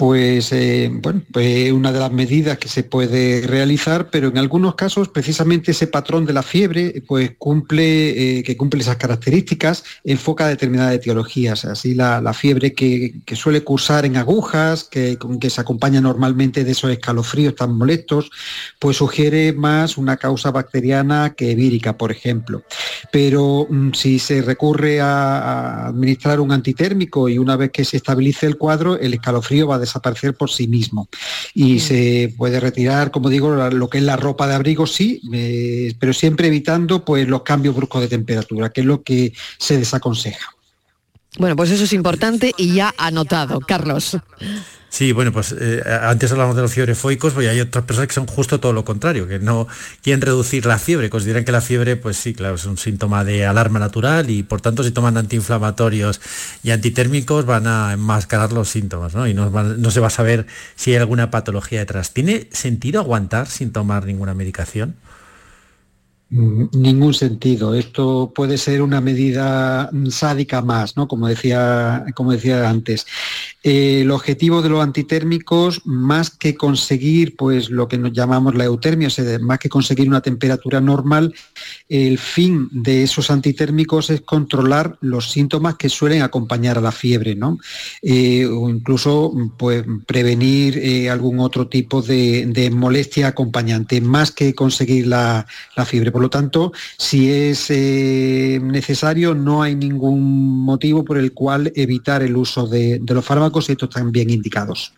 Pues 0.00 0.50
eh, 0.52 0.90
bueno, 0.90 1.20
pues 1.30 1.70
una 1.72 1.92
de 1.92 2.00
las 2.00 2.10
medidas 2.10 2.56
que 2.56 2.68
se 2.68 2.84
puede 2.84 3.46
realizar, 3.46 4.08
pero 4.08 4.28
en 4.28 4.38
algunos 4.38 4.74
casos 4.74 5.10
precisamente 5.10 5.72
ese 5.72 5.88
patrón 5.88 6.24
de 6.24 6.32
la 6.32 6.42
fiebre 6.42 7.02
pues 7.06 7.32
cumple, 7.36 8.38
eh, 8.38 8.42
que 8.42 8.56
cumple 8.56 8.80
esas 8.80 8.96
características, 8.96 9.84
enfoca 10.02 10.48
determinadas 10.48 10.94
etiologías. 10.94 11.66
Así 11.66 11.94
la, 11.94 12.32
fiebre 12.32 12.72
que, 12.72 13.20
suele 13.34 13.62
cursar 13.62 14.06
en 14.06 14.16
agujas, 14.16 14.84
que, 14.84 15.18
que 15.38 15.50
se 15.50 15.60
acompaña 15.60 16.00
normalmente 16.00 16.64
de 16.64 16.70
esos 16.70 16.90
escalofríos 16.90 17.54
tan 17.54 17.76
molestos, 17.76 18.30
pues 18.78 18.96
sugiere 18.96 19.52
más 19.52 19.98
una 19.98 20.16
causa 20.16 20.50
bacteriana 20.50 21.34
que 21.36 21.54
vírica, 21.54 21.98
por 21.98 22.10
ejemplo. 22.10 22.62
Pero 23.12 23.66
mm, 23.68 23.92
si 23.92 24.18
se 24.18 24.40
recurre 24.40 25.02
a, 25.02 25.88
administrar 25.88 26.40
un 26.40 26.52
antitérmico 26.52 27.28
y 27.28 27.36
una 27.36 27.56
vez 27.56 27.70
que 27.70 27.84
se 27.84 27.98
estabilice 27.98 28.46
el 28.46 28.56
cuadro, 28.56 28.98
el 28.98 29.12
escalofrío 29.12 29.66
va 29.66 29.76
a 29.76 29.89
desaparecer 29.90 30.34
por 30.34 30.50
sí 30.50 30.66
mismo. 30.66 31.08
Y 31.54 31.80
se 31.80 32.32
puede 32.36 32.60
retirar, 32.60 33.10
como 33.10 33.28
digo, 33.28 33.50
lo 33.50 33.90
que 33.90 33.98
es 33.98 34.04
la 34.04 34.16
ropa 34.16 34.46
de 34.46 34.54
abrigo, 34.54 34.86
sí, 34.86 35.20
eh, 35.32 35.94
pero 35.98 36.12
siempre 36.12 36.48
evitando 36.48 37.04
pues, 37.04 37.28
los 37.28 37.42
cambios 37.42 37.74
bruscos 37.74 38.02
de 38.02 38.08
temperatura, 38.08 38.70
que 38.70 38.80
es 38.80 38.86
lo 38.86 39.02
que 39.02 39.32
se 39.58 39.78
desaconseja. 39.78 40.54
Bueno, 41.38 41.54
pues 41.56 41.70
eso 41.70 41.84
es 41.84 41.92
importante 41.92 42.52
y 42.56 42.74
ya 42.74 42.94
anotado. 42.98 43.60
Carlos. 43.60 44.16
Sí, 44.90 45.12
bueno, 45.12 45.30
pues 45.32 45.54
eh, 45.58 45.82
antes 46.02 46.32
hablamos 46.32 46.56
de 46.56 46.62
los 46.62 46.74
fiebrefóicos, 46.74 47.32
pues 47.32 47.48
hay 47.48 47.60
otras 47.60 47.84
personas 47.84 48.08
que 48.08 48.14
son 48.14 48.26
justo 48.26 48.58
todo 48.58 48.72
lo 48.72 48.84
contrario, 48.84 49.28
que 49.28 49.38
no 49.38 49.68
quieren 50.02 50.20
reducir 50.20 50.66
la 50.66 50.80
fiebre, 50.80 51.08
consideran 51.08 51.44
que 51.44 51.52
la 51.52 51.60
fiebre, 51.60 51.94
pues 51.94 52.16
sí, 52.16 52.34
claro, 52.34 52.56
es 52.56 52.64
un 52.64 52.76
síntoma 52.76 53.24
de 53.24 53.46
alarma 53.46 53.78
natural 53.78 54.30
y 54.30 54.42
por 54.42 54.60
tanto 54.60 54.82
si 54.82 54.90
toman 54.90 55.16
antiinflamatorios 55.16 56.20
y 56.64 56.72
antitérmicos 56.72 57.46
van 57.46 57.68
a 57.68 57.92
enmascarar 57.92 58.52
los 58.52 58.68
síntomas, 58.68 59.14
¿no? 59.14 59.28
Y 59.28 59.32
no, 59.32 59.48
no 59.48 59.90
se 59.92 60.00
va 60.00 60.08
a 60.08 60.10
saber 60.10 60.46
si 60.74 60.90
hay 60.90 60.96
alguna 60.96 61.30
patología 61.30 61.78
detrás. 61.78 62.12
¿Tiene 62.12 62.48
sentido 62.50 63.00
aguantar 63.00 63.46
sin 63.46 63.72
tomar 63.72 64.06
ninguna 64.06 64.34
medicación? 64.34 64.96
Mm, 66.30 66.66
ningún 66.74 67.12
sentido. 67.12 67.74
Esto 67.74 68.32
puede 68.34 68.56
ser 68.56 68.82
una 68.82 69.00
medida 69.00 69.90
sádica 70.10 70.62
más, 70.62 70.96
¿no? 70.96 71.08
Como 71.08 71.26
decía, 71.26 72.04
como 72.14 72.32
decía 72.32 72.70
antes. 72.70 73.04
Eh, 73.62 74.00
el 74.00 74.10
objetivo 74.10 74.62
de 74.62 74.70
los 74.70 74.82
antitérmicos, 74.82 75.82
más 75.84 76.30
que 76.30 76.54
conseguir 76.54 77.36
pues, 77.36 77.68
lo 77.68 77.88
que 77.88 77.98
nos 77.98 78.12
llamamos 78.12 78.54
la 78.54 78.64
eutermia, 78.64 79.08
o 79.08 79.10
sea, 79.10 79.38
más 79.38 79.58
que 79.58 79.68
conseguir 79.68 80.08
una 80.08 80.22
temperatura 80.22 80.80
normal, 80.80 81.34
el 81.88 82.18
fin 82.18 82.68
de 82.72 83.02
esos 83.02 83.30
antitérmicos 83.30 84.08
es 84.08 84.22
controlar 84.22 84.96
los 85.02 85.30
síntomas 85.30 85.74
que 85.74 85.90
suelen 85.90 86.22
acompañar 86.22 86.78
a 86.78 86.80
la 86.80 86.92
fiebre, 86.92 87.34
¿no? 87.34 87.58
Eh, 88.00 88.46
o 88.46 88.70
incluso 88.70 89.32
pues, 89.58 89.84
prevenir 90.06 90.78
eh, 90.78 91.10
algún 91.10 91.40
otro 91.40 91.68
tipo 91.68 92.00
de, 92.00 92.70
molestia 92.72 93.28
acompañante, 93.28 94.00
más 94.00 94.30
que 94.30 94.54
conseguir 94.54 95.06
la, 95.06 95.46
fiebre. 95.84 96.12
Por 96.12 96.22
lo 96.22 96.30
tanto, 96.30 96.72
si 96.98 97.30
es 97.30 97.70
necesario, 97.70 99.34
no 99.34 99.62
hay 99.62 99.74
ningún 99.74 100.62
motivo 100.62 101.04
por 101.04 101.16
el 101.16 101.32
cual 101.32 101.72
evitar 101.74 102.22
el 102.22 102.36
uso 102.36 102.66
de, 102.66 103.00
los 103.06 103.24
fármacos 103.24 103.49
y 103.68 103.72
estos 103.72 103.88
están 103.88 104.12
bien 104.12 104.30
indicados. 104.30 104.92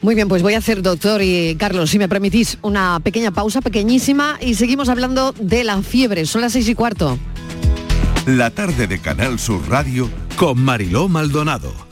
Muy 0.00 0.16
bien, 0.16 0.28
pues 0.28 0.42
voy 0.42 0.54
a 0.54 0.58
hacer, 0.58 0.82
doctor 0.82 1.22
y 1.22 1.54
Carlos, 1.56 1.90
si 1.90 1.98
me 1.98 2.08
permitís, 2.08 2.58
una 2.62 2.98
pequeña 3.00 3.30
pausa, 3.30 3.60
pequeñísima, 3.60 4.36
y 4.40 4.54
seguimos 4.54 4.88
hablando 4.88 5.32
de 5.38 5.62
la 5.62 5.80
fiebre. 5.82 6.26
Son 6.26 6.40
las 6.40 6.52
seis 6.52 6.68
y 6.68 6.74
cuarto. 6.74 7.18
La 8.26 8.50
tarde 8.50 8.88
de 8.88 9.00
Canal 9.00 9.38
Sur 9.38 9.68
Radio 9.68 10.10
con 10.36 10.60
Mariló 10.60 11.08
Maldonado 11.08 11.91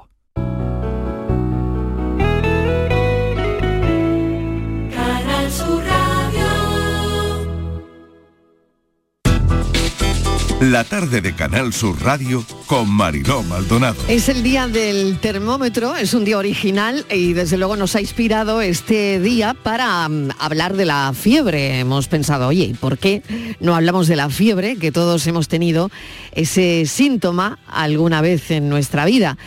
La 10.61 10.83
tarde 10.83 11.21
de 11.21 11.33
Canal 11.33 11.73
Sur 11.73 12.03
Radio 12.03 12.45
con 12.67 12.87
Mariló 12.87 13.41
Maldonado. 13.41 13.99
Es 14.07 14.29
el 14.29 14.43
día 14.43 14.67
del 14.67 15.17
termómetro, 15.17 15.95
es 15.95 16.13
un 16.13 16.23
día 16.23 16.37
original 16.37 17.03
y 17.09 17.33
desde 17.33 17.57
luego 17.57 17.77
nos 17.77 17.95
ha 17.95 18.01
inspirado 18.01 18.61
este 18.61 19.19
día 19.19 19.55
para 19.55 20.07
mm, 20.07 20.29
hablar 20.37 20.77
de 20.77 20.85
la 20.85 21.13
fiebre. 21.15 21.79
Hemos 21.79 22.07
pensado, 22.07 22.47
oye, 22.47 22.65
¿y 22.65 22.73
por 22.75 22.99
qué 22.99 23.23
no 23.59 23.75
hablamos 23.75 24.07
de 24.07 24.15
la 24.15 24.29
fiebre? 24.29 24.75
Que 24.75 24.91
todos 24.91 25.25
hemos 25.25 25.47
tenido 25.47 25.89
ese 26.31 26.85
síntoma 26.85 27.57
alguna 27.65 28.21
vez 28.21 28.51
en 28.51 28.69
nuestra 28.69 29.05
vida. 29.05 29.39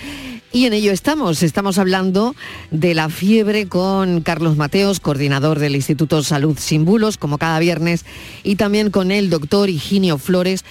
Y 0.54 0.66
en 0.66 0.73
ello 0.73 0.92
estamos. 0.92 1.42
Estamos 1.42 1.78
hablando 1.78 2.37
de 2.71 2.94
la 2.94 3.09
fiebre 3.09 3.66
con 3.66 4.21
Carlos 4.21 4.56
Mateos, 4.56 5.00
coordinador 5.00 5.59
del 5.59 5.75
Instituto 5.75 6.23
Salud 6.23 6.56
Sin 6.61 6.85
Bulos, 6.85 7.18
como 7.18 7.38
cada 7.38 7.59
viernes, 7.59 8.04
y 8.44 8.54
también 8.54 8.92
con 8.92 9.11
el 9.11 9.30
doctor 9.30 9.68
Higinio 9.68 10.16
Flores, 10.16 10.64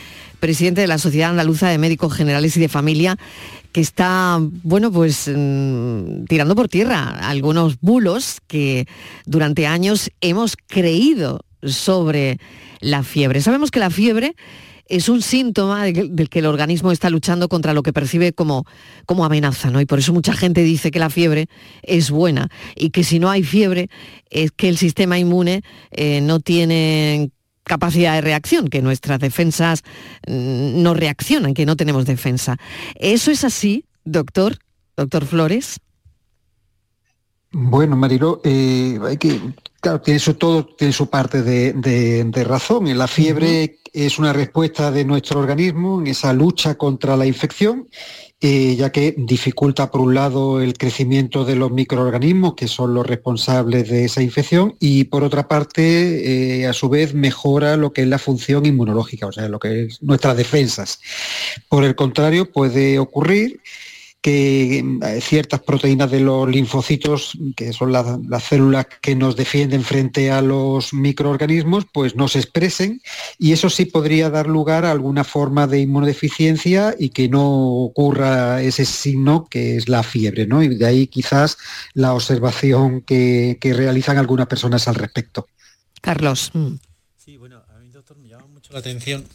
presidente 0.44 0.82
de 0.82 0.88
la 0.88 0.98
Sociedad 0.98 1.30
Andaluza 1.30 1.70
de 1.70 1.78
Médicos 1.78 2.14
Generales 2.14 2.58
y 2.58 2.60
de 2.60 2.68
Familia, 2.68 3.18
que 3.72 3.80
está, 3.80 4.40
bueno, 4.42 4.92
pues 4.92 5.32
mm, 5.34 6.26
tirando 6.26 6.54
por 6.54 6.68
tierra 6.68 7.12
algunos 7.30 7.80
bulos 7.80 8.42
que 8.46 8.86
durante 9.26 9.68
años 9.68 10.12
hemos 10.20 10.58
creído 10.68 11.46
sobre 11.64 12.40
la 12.82 13.04
fiebre. 13.04 13.40
Sabemos 13.40 13.72
que 13.72 13.80
la 13.80 13.90
fiebre 13.90 14.36
es 14.90 15.08
un 15.08 15.22
síntoma 15.22 15.86
del 15.86 16.28
que 16.28 16.40
el 16.40 16.46
organismo 16.46 16.92
está 16.92 17.10
luchando 17.10 17.48
contra 17.48 17.74
lo 17.74 17.82
que 17.82 17.94
percibe 17.94 18.34
como, 18.34 18.66
como 19.06 19.24
amenaza, 19.24 19.72
¿no? 19.72 19.80
Y 19.80 19.86
por 19.86 20.00
eso 20.00 20.12
mucha 20.12 20.34
gente 20.34 20.62
dice 20.62 20.92
que 20.92 21.00
la 21.00 21.10
fiebre 21.10 21.48
es 21.84 22.12
buena 22.12 22.50
y 22.76 22.90
que 22.90 23.06
si 23.06 23.18
no 23.18 23.30
hay 23.30 23.44
fiebre 23.44 23.90
es 24.30 24.52
que 24.52 24.68
el 24.68 24.76
sistema 24.76 25.18
inmune 25.18 25.64
eh, 25.92 26.20
no 26.20 26.42
tiene 26.42 27.32
capacidad 27.64 28.14
de 28.16 28.22
reacción, 28.22 28.68
que 28.68 28.82
nuestras 28.82 29.20
defensas 29.20 29.84
mm, 30.28 30.82
no 30.82 30.94
reaccionan, 30.94 31.54
que 31.54 31.66
no 31.66 31.76
tenemos 31.76 32.06
defensa. 32.06 32.58
¿Eso 32.96 33.32
es 33.32 33.44
así, 33.44 33.86
doctor? 34.04 34.58
Doctor 34.96 35.26
Flores. 35.26 35.80
Bueno, 37.56 37.96
Marilo, 37.96 38.42
eh, 38.44 39.00
hay 39.04 39.18
que, 39.18 39.40
claro, 39.80 40.02
tiene 40.02 40.20
su, 40.20 40.34
todo 40.34 40.66
tiene 40.66 40.92
su 40.92 41.08
parte 41.08 41.44
de, 41.44 42.44
razón. 42.46 42.98
La 42.98 43.08
fiebre 43.08 43.78
es 43.94 44.18
una 44.18 44.34
respuesta 44.34 44.90
de 44.90 45.06
nuestro 45.06 45.40
organismo 45.40 46.02
en 46.02 46.08
esa 46.08 46.34
lucha 46.34 46.76
contra 46.76 47.16
la 47.16 47.28
infección, 47.28 47.88
eh, 48.46 48.76
ya 48.76 48.92
que 48.92 49.16
dificulta 49.18 49.90
por 49.90 50.02
un 50.02 50.16
lado 50.16 50.60
el 50.60 50.78
crecimiento 50.78 51.46
de 51.46 51.56
los 51.56 51.72
microorganismos, 51.72 52.56
que 52.56 52.68
son 52.68 52.94
los 52.94 53.08
responsables 53.08 53.88
de 53.88 54.04
esa 54.04 54.22
infección, 54.22 54.76
y 54.82 55.06
por 55.06 55.24
otra 55.24 55.48
parte, 55.48 56.60
eh, 56.62 56.68
a 56.68 56.74
su 56.74 56.90
vez, 56.90 57.14
mejora 57.14 57.78
lo 57.78 57.94
que 57.94 58.02
es 58.02 58.08
la 58.10 58.20
función 58.20 58.66
inmunológica, 58.66 59.28
o 59.28 59.32
sea, 59.32 59.48
lo 59.48 59.60
que 59.60 59.86
es 59.86 60.04
nuestras 60.04 60.36
defensas. 60.36 61.00
Por 61.70 61.86
el 61.86 61.96
contrario, 61.96 62.52
puede 62.52 63.00
ocurrir 63.00 63.62
que 64.24 64.80
eh, 64.80 65.20
ciertas 65.22 65.60
proteínas 65.60 66.10
de 66.10 66.22
los 66.22 66.50
linfocitos, 66.50 67.38
que 67.58 67.74
son 67.74 67.92
las, 67.92 68.08
células 68.42 68.88
que 69.02 69.18
nos 69.18 69.36
defienden 69.36 69.84
frente 69.84 70.32
a 70.32 70.42
los 70.42 70.94
microorganismos, 70.94 71.86
pues 71.92 72.16
no 72.16 72.30
se 72.30 72.40
expresen 72.40 73.02
y 73.38 73.52
eso 73.52 73.70
sí 73.70 73.84
podría 73.84 74.30
dar 74.30 74.48
lugar 74.48 74.86
a 74.86 74.92
alguna 74.92 75.26
forma 75.26 75.68
de 75.68 75.82
inmunodeficiencia 75.82 76.96
y 76.98 77.10
que 77.10 77.28
no 77.28 77.44
ocurra 77.84 78.62
ese 78.62 78.86
signo 78.86 79.46
que 79.50 79.76
es 79.76 79.90
la 79.90 80.04
fiebre, 80.04 80.48
¿no? 80.48 80.64
Y 80.64 80.70
de 80.70 80.86
ahí 80.86 81.08
quizás 81.08 81.58
la 81.94 82.14
observación 82.14 83.02
que, 83.02 83.58
que 83.60 83.74
realizan 83.74 84.18
algunas 84.18 84.48
personas 84.48 84.88
al 84.88 84.96
respecto. 84.96 85.48
Carlos. 86.00 86.50
Mm. 86.54 86.76
Sí, 87.18 87.36
bueno, 87.36 87.62
a 87.76 87.80
mí 87.80 87.90
doctor 87.90 88.16
me 88.18 88.30
llama 88.30 88.48
mucho 88.48 88.72
la 88.72 88.80
atención 88.80 89.26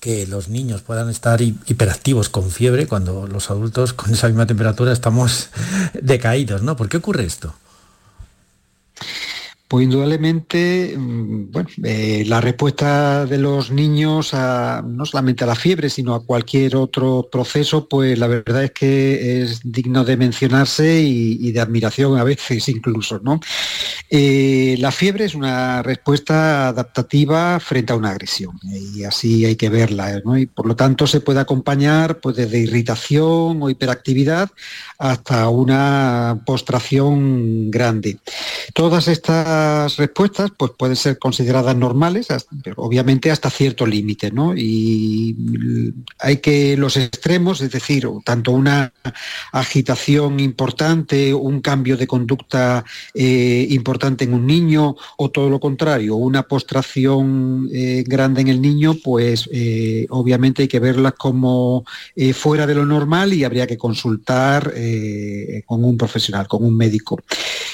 que 0.00 0.26
los 0.26 0.48
niños 0.48 0.80
puedan 0.80 1.10
estar 1.10 1.42
hiperactivos 1.42 2.30
con 2.30 2.50
fiebre 2.50 2.86
cuando 2.86 3.26
los 3.26 3.50
adultos 3.50 3.92
con 3.92 4.12
esa 4.12 4.28
misma 4.28 4.46
temperatura 4.46 4.92
estamos 4.92 5.50
decaídos, 6.02 6.62
¿no? 6.62 6.74
¿Por 6.76 6.88
qué 6.88 6.96
ocurre 6.96 7.24
esto? 7.24 7.54
Pues 9.70 9.84
indudablemente, 9.84 10.96
mm, 10.98 11.52
bueno, 11.52 11.68
eh, 11.84 12.24
la 12.26 12.40
respuesta 12.40 13.24
de 13.24 13.38
los 13.38 13.70
niños 13.70 14.34
a, 14.34 14.82
no 14.84 15.06
solamente 15.06 15.44
a 15.44 15.46
la 15.46 15.54
fiebre, 15.54 15.88
sino 15.88 16.16
a 16.16 16.24
cualquier 16.24 16.74
otro 16.74 17.28
proceso, 17.30 17.88
pues 17.88 18.18
la 18.18 18.26
verdad 18.26 18.64
es 18.64 18.72
que 18.72 19.42
es 19.42 19.60
digno 19.62 20.04
de 20.04 20.16
mencionarse 20.16 21.00
y, 21.00 21.52
de 21.52 21.60
admiración 21.60 22.18
a 22.18 22.24
veces 22.24 22.68
incluso, 22.68 23.20
¿no? 23.20 23.38
Eh, 24.10 24.74
la 24.80 24.90
fiebre 24.90 25.26
es 25.26 25.36
una 25.36 25.84
respuesta 25.84 26.66
adaptativa 26.66 27.60
frente 27.60 27.92
a 27.92 27.96
una 27.96 28.10
agresión 28.10 28.58
y 28.64 29.04
así 29.04 29.44
hay 29.44 29.54
que 29.54 29.68
verla, 29.68 30.20
¿no? 30.24 30.36
Y 30.36 30.46
por 30.46 30.66
lo 30.66 30.74
tanto 30.74 31.06
se 31.06 31.20
puede 31.20 31.38
acompañar 31.38 32.18
pues, 32.18 32.34
desde 32.34 32.58
irritación 32.58 33.62
o 33.62 33.70
hiperactividad 33.70 34.50
hasta 34.98 35.48
una 35.48 36.42
postración 36.44 37.70
grande. 37.70 38.18
Todas 38.74 39.06
estas 39.06 39.59
respuestas 39.96 40.50
pues, 40.56 40.72
pueden 40.76 40.96
ser 40.96 41.18
consideradas 41.18 41.76
normales, 41.76 42.28
obviamente 42.76 43.30
hasta 43.30 43.50
cierto 43.50 43.86
límite, 43.86 44.30
¿no? 44.30 44.54
Y 44.56 45.36
hay 46.18 46.38
que 46.38 46.76
los 46.76 46.96
extremos, 46.96 47.60
es 47.60 47.70
decir, 47.70 48.08
tanto 48.24 48.52
una 48.52 48.92
agitación 49.52 50.40
importante, 50.40 51.34
un 51.34 51.60
cambio 51.60 51.96
de 51.96 52.06
conducta 52.06 52.84
eh, 53.14 53.66
importante 53.70 54.24
en 54.24 54.34
un 54.34 54.46
niño, 54.46 54.96
o 55.16 55.30
todo 55.30 55.50
lo 55.50 55.60
contrario, 55.60 56.16
una 56.16 56.42
postración 56.44 57.68
eh, 57.72 58.04
grande 58.06 58.40
en 58.40 58.48
el 58.48 58.60
niño, 58.60 58.96
pues 59.02 59.48
eh, 59.52 60.06
obviamente 60.10 60.62
hay 60.62 60.68
que 60.68 60.80
verlas 60.80 61.14
como 61.14 61.84
fuera 62.34 62.66
de 62.66 62.74
lo 62.74 62.84
normal 62.84 63.32
y 63.32 63.44
habría 63.44 63.66
que 63.66 63.78
consultar 63.78 64.72
con 65.66 65.84
un 65.84 65.96
profesional, 65.96 66.46
con 66.48 66.64
un 66.64 66.76
médico. 66.76 67.18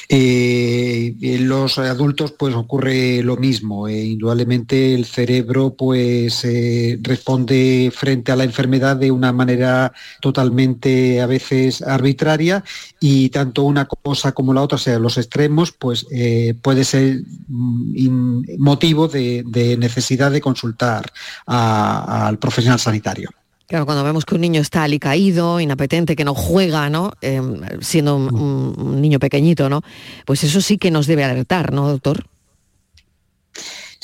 Los 0.08 1.78
adultos 1.78 2.32
pues 2.32 2.54
ocurre 2.54 3.22
lo 3.22 3.36
mismo. 3.36 3.88
Eh, 3.88 4.04
indudablemente 4.04 4.94
el 4.94 5.04
cerebro 5.04 5.74
pues 5.74 6.44
eh, 6.44 6.98
responde 7.02 7.92
frente 7.94 8.32
a 8.32 8.36
la 8.36 8.44
enfermedad 8.44 8.96
de 8.96 9.10
una 9.10 9.32
manera 9.32 9.92
totalmente 10.20 11.20
a 11.20 11.26
veces 11.26 11.82
arbitraria 11.82 12.64
y 13.00 13.30
tanto 13.30 13.62
una 13.62 13.86
cosa 13.86 14.32
como 14.32 14.54
la 14.54 14.62
otra, 14.62 14.76
o 14.76 14.78
sea, 14.78 14.98
los 14.98 15.18
extremos, 15.18 15.72
pues 15.72 16.06
eh, 16.10 16.54
puede 16.60 16.84
ser 16.84 17.22
mm, 17.48 18.58
motivo 18.58 19.08
de, 19.08 19.44
necesidad 19.78 20.30
de 20.30 20.40
consultar 20.40 21.10
al 21.46 22.38
profesional 22.38 22.78
sanitario. 22.78 23.30
Claro, 23.66 23.84
cuando 23.84 24.04
vemos 24.04 24.24
que 24.24 24.36
un 24.36 24.40
niño 24.40 24.60
está 24.60 24.84
alicaído, 24.84 25.58
inapetente, 25.58 26.14
que 26.14 26.24
no 26.24 26.34
juega, 26.34 26.88
¿no? 26.88 27.12
Em, 27.20 27.60
siendo 27.80 28.16
un, 28.16 29.00
niño 29.00 29.18
pequeñito, 29.18 29.68
¿no? 29.68 29.82
Pues 30.24 30.44
eso 30.44 30.60
sí 30.60 30.78
que 30.78 30.92
nos 30.92 31.08
debe 31.08 31.24
alertar, 31.24 31.72
¿no, 31.72 31.88
doctor? 31.88 32.26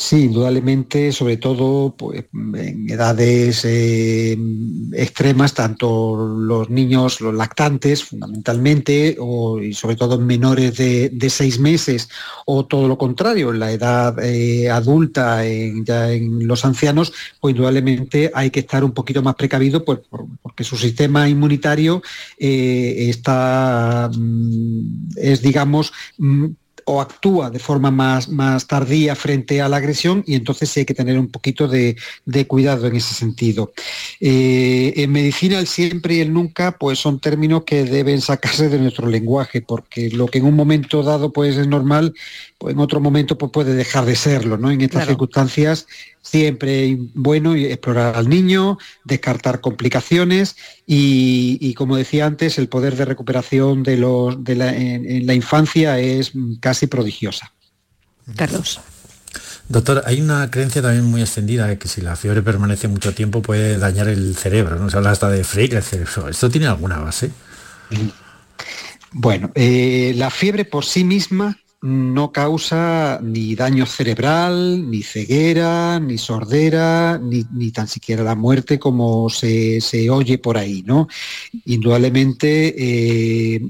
Sí, 0.02 0.24
indudablemente, 0.24 1.12
sobre 1.12 1.36
todo 1.36 1.94
pues, 1.96 2.24
en 2.32 2.90
edades 2.90 3.64
eh, 3.64 4.36
extremas, 4.94 5.54
tanto 5.54 6.16
los 6.16 6.68
niños, 6.70 7.20
los 7.20 7.32
lactantes 7.32 8.02
fundamentalmente, 8.02 9.16
y 9.62 9.72
sobre 9.74 9.94
todo 9.94 10.18
menores 10.18 10.76
de, 10.76 11.30
seis 11.30 11.60
meses, 11.60 12.08
o 12.46 12.66
todo 12.66 12.88
lo 12.88 12.98
contrario, 12.98 13.52
en 13.52 13.60
la 13.60 13.70
edad 13.70 14.18
eh, 14.18 14.68
adulta, 14.68 15.46
en, 15.46 15.84
ya 15.84 16.10
en 16.10 16.48
los 16.48 16.64
ancianos, 16.64 17.12
pues 17.40 17.52
indudablemente 17.54 18.32
hay 18.34 18.50
que 18.50 18.60
estar 18.60 18.82
un 18.82 18.90
poquito 18.90 19.22
más 19.22 19.36
precavido 19.36 19.84
pues, 19.84 20.00
porque 20.42 20.64
su 20.64 20.76
sistema 20.76 21.28
inmunitario 21.28 22.02
eh, 22.38 23.08
está, 23.08 24.10
mm, 24.12 25.10
es 25.16 25.42
digamos, 25.42 25.92
mm, 26.18 26.46
o 26.86 27.00
actúa 27.00 27.50
de 27.50 27.58
forma 27.58 27.90
más, 27.90 28.28
más 28.28 28.66
tardía 28.66 29.14
frente 29.14 29.60
a 29.60 29.68
la 29.68 29.76
agresión 29.78 30.22
y 30.26 30.34
entonces 30.34 30.76
hay 30.76 30.84
que 30.84 30.94
tener 30.94 31.18
un 31.18 31.28
poquito 31.28 31.68
de, 31.68 31.96
cuidado 32.46 32.86
en 32.86 32.96
ese 32.96 33.14
sentido. 33.14 33.72
Eh, 34.20 34.92
en 34.96 35.12
medicina 35.12 35.58
el 35.58 35.66
siempre 35.66 36.16
y 36.16 36.20
el 36.20 36.32
nunca 36.32 36.76
pues 36.78 36.98
son 36.98 37.20
términos 37.20 37.64
que 37.64 37.84
deben 37.84 38.20
sacarse 38.20 38.68
de 38.68 38.78
nuestro 38.78 39.06
lenguaje 39.08 39.62
porque 39.62 40.10
lo 40.10 40.26
que 40.26 40.38
en 40.38 40.44
un 40.44 40.54
momento 40.54 41.02
dado 41.02 41.32
pues 41.32 41.56
es 41.56 41.66
normal, 41.66 42.14
en 42.68 42.78
otro 42.78 43.00
momento 43.00 43.38
pues 43.38 43.52
puede 43.52 43.74
dejar 43.74 44.04
de 44.04 44.16
serlo, 44.16 44.58
¿no? 44.58 44.70
En 44.70 44.80
estas 44.80 45.06
circunstancias 45.06 45.86
siempre 46.22 46.96
bueno 47.14 47.54
explorar 47.54 48.16
al 48.16 48.28
niño, 48.28 48.78
descartar 49.04 49.60
complicaciones 49.60 50.56
y, 50.86 51.74
como 51.74 51.96
decía 51.96 52.26
antes, 52.26 52.58
el 52.58 52.68
poder 52.68 52.96
de 52.96 53.04
recuperación 53.04 53.82
de, 53.82 53.96
los, 53.96 54.42
de 54.42 54.54
la, 54.54 54.74
en, 54.74 55.26
la 55.26 55.34
infancia 55.34 55.98
es 55.98 56.32
casi 56.60 56.86
prodigiosa. 56.86 57.52
Carlos. 58.36 58.80
Doctor, 59.68 60.02
hay 60.06 60.20
una 60.20 60.50
creencia 60.50 60.82
también 60.82 61.04
muy 61.04 61.22
extendida 61.22 61.66
de 61.66 61.78
que 61.78 61.88
si 61.88 62.00
la 62.00 62.16
fiebre 62.16 62.42
permanece 62.42 62.88
mucho 62.88 63.14
tiempo 63.14 63.42
puede 63.42 63.78
dañar 63.78 64.08
el 64.08 64.36
cerebro, 64.36 64.76
¿no? 64.76 64.90
Se 64.90 64.96
habla 64.96 65.10
hasta 65.10 65.30
de 65.30 65.44
freír 65.44 65.74
el 65.74 65.82
cerebro. 65.82 66.28
¿Esto 66.28 66.50
tiene 66.50 66.66
alguna 66.66 66.98
base? 66.98 67.30
Bueno, 69.12 69.50
eh, 69.54 70.12
la 70.16 70.30
fiebre 70.30 70.64
por 70.64 70.84
sí 70.84 71.04
misma 71.04 71.56
no 71.82 72.30
causa 72.30 73.18
ni 73.20 73.56
daño 73.56 73.86
cerebral, 73.86 74.88
ni 74.88 75.02
ceguera, 75.02 75.98
ni 75.98 76.16
sordera, 76.16 77.18
ni, 77.18 77.72
tan 77.72 77.88
siquiera 77.88 78.22
la 78.22 78.36
muerte 78.36 78.78
como 78.78 79.28
se, 79.28 79.80
oye 80.08 80.38
por 80.38 80.58
ahí. 80.58 80.84
¿no? 80.86 81.08
Indudablemente 81.64 82.74
eh, 82.78 83.60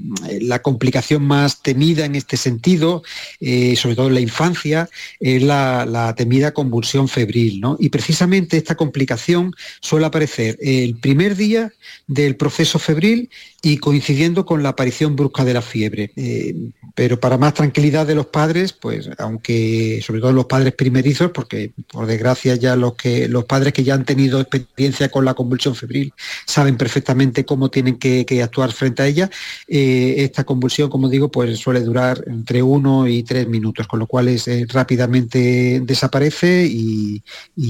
la 0.41 0.61
complicación 0.61 1.23
más 1.23 1.63
temida 1.63 2.05
en 2.05 2.13
este 2.13 2.37
sentido, 2.37 3.01
eh, 3.39 3.75
sobre 3.75 3.95
todo 3.95 4.09
en 4.09 4.13
la 4.13 4.21
infancia, 4.21 4.89
es 5.19 5.41
la, 5.41 6.13
temida 6.15 6.53
convulsión 6.53 7.07
febril. 7.07 7.61
¿no? 7.61 7.77
Y 7.79 7.89
precisamente 7.89 8.57
esta 8.57 8.75
complicación 8.75 9.55
suele 9.81 10.05
aparecer 10.05 10.59
el 10.61 10.97
primer 10.97 11.35
día 11.35 11.73
del 12.05 12.35
proceso 12.35 12.77
febril 12.77 13.31
y 13.63 13.77
coincidiendo 13.77 14.45
con 14.45 14.61
la 14.61 14.69
aparición 14.69 15.15
brusca 15.15 15.43
de 15.43 15.53
la 15.55 15.63
fiebre. 15.63 16.11
Eh, 16.15 16.53
pero 16.95 17.19
para 17.19 17.37
más 17.37 17.53
tranquilidad 17.55 18.02
de 18.05 18.15
los 18.15 18.27
padres, 18.27 18.73
pues 18.73 19.09
aunque 19.17 20.01
sobre 20.05 20.21
todo 20.21 20.31
los 20.31 20.45
padres 20.45 20.73
primerizos, 20.73 21.31
porque 21.31 21.73
por 21.91 22.05
desgracia 22.05 22.55
ya 22.55 22.75
los 22.75 22.95
que 22.95 23.27
los 23.27 23.45
padres 23.45 23.73
que 23.73 23.83
ya 23.83 23.93
han 23.93 24.05
tenido 24.05 24.39
experiencia 24.39 25.09
con 25.09 25.25
la 25.25 25.33
convulsión 25.33 25.75
febril 25.75 26.13
saben 26.45 26.77
perfectamente 26.77 27.45
cómo 27.45 27.69
tienen 27.69 27.97
que, 27.97 28.25
actuar 28.43 28.71
frente 28.71 29.03
a 29.03 29.07
ella. 29.07 29.29
Eh, 29.67 30.15
esta 30.17 30.43
convulsión, 30.43 30.89
como 30.89 31.07
digo, 31.07 31.29
pues 31.29 31.59
suele 31.59 31.81
durar 31.81 32.23
entre 32.27 32.61
uno 32.61 33.07
y 33.07 33.23
tres 33.23 33.47
minutos, 33.47 33.87
con 33.87 33.99
lo 33.99 34.07
cual 34.07 34.27
es, 34.27 34.47
eh, 34.47 34.65
rápidamente 34.69 35.81
desaparece 35.83 36.65
y, 36.65 37.23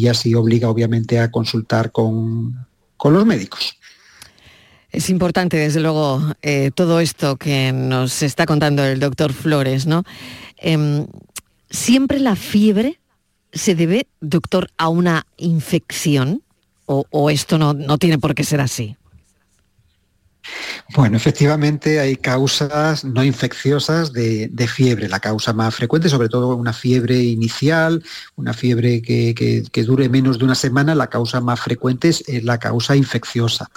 así 0.10 0.36
obliga 0.36 0.70
obviamente 0.70 1.20
a 1.20 1.32
consultar 1.32 1.92
con, 1.92 2.66
con 2.98 3.14
los 3.14 3.26
médicos. 3.26 3.78
Es 4.94 5.10
importante, 5.10 5.58
desde 5.58 5.80
luego, 5.80 6.22
eh, 6.44 6.70
todo 6.74 7.00
esto 7.00 7.36
que 7.38 7.72
nos 7.74 8.22
está 8.22 8.46
contando 8.46 8.86
el 8.86 9.00
doctor 9.00 9.34
Flores, 9.34 9.88
¿no? 9.88 10.04
Em, 10.58 11.08
¿Siempre 11.72 12.20
la 12.20 12.36
fiebre 12.36 13.00
se 13.52 13.74
debe, 13.74 14.06
doctor, 14.22 14.70
a 14.78 14.90
una 14.90 15.26
infección? 15.38 16.44
¿O, 16.86 17.30
esto 17.32 17.58
no, 17.58 17.74
no 17.74 17.98
tiene 17.98 18.20
por 18.20 18.36
qué 18.36 18.44
ser 18.44 18.62
así? 18.62 18.96
Bueno, 20.96 21.18
efectivamente 21.18 22.00
hay 22.00 22.18
causas 22.18 23.04
no 23.04 23.24
infecciosas 23.24 24.14
de, 24.14 24.50
fiebre. 24.68 25.10
La 25.10 25.20
causa 25.20 25.54
más 25.54 25.76
frecuente, 25.76 26.10
sobre 26.10 26.30
todo 26.30 26.56
una 26.56 26.74
fiebre 26.74 27.22
inicial, 27.22 28.04
una 28.36 28.54
fiebre 28.54 29.02
que, 29.02 29.64
dure 29.86 30.10
menos 30.10 30.40
de 30.40 30.46
una 30.46 30.56
semana, 30.56 30.96
la 30.96 31.08
causa 31.08 31.42
más 31.42 31.60
frecuente 31.60 32.10
es, 32.10 32.24
la 32.44 32.60
causa 32.60 32.96
infecciosa. 32.96 33.70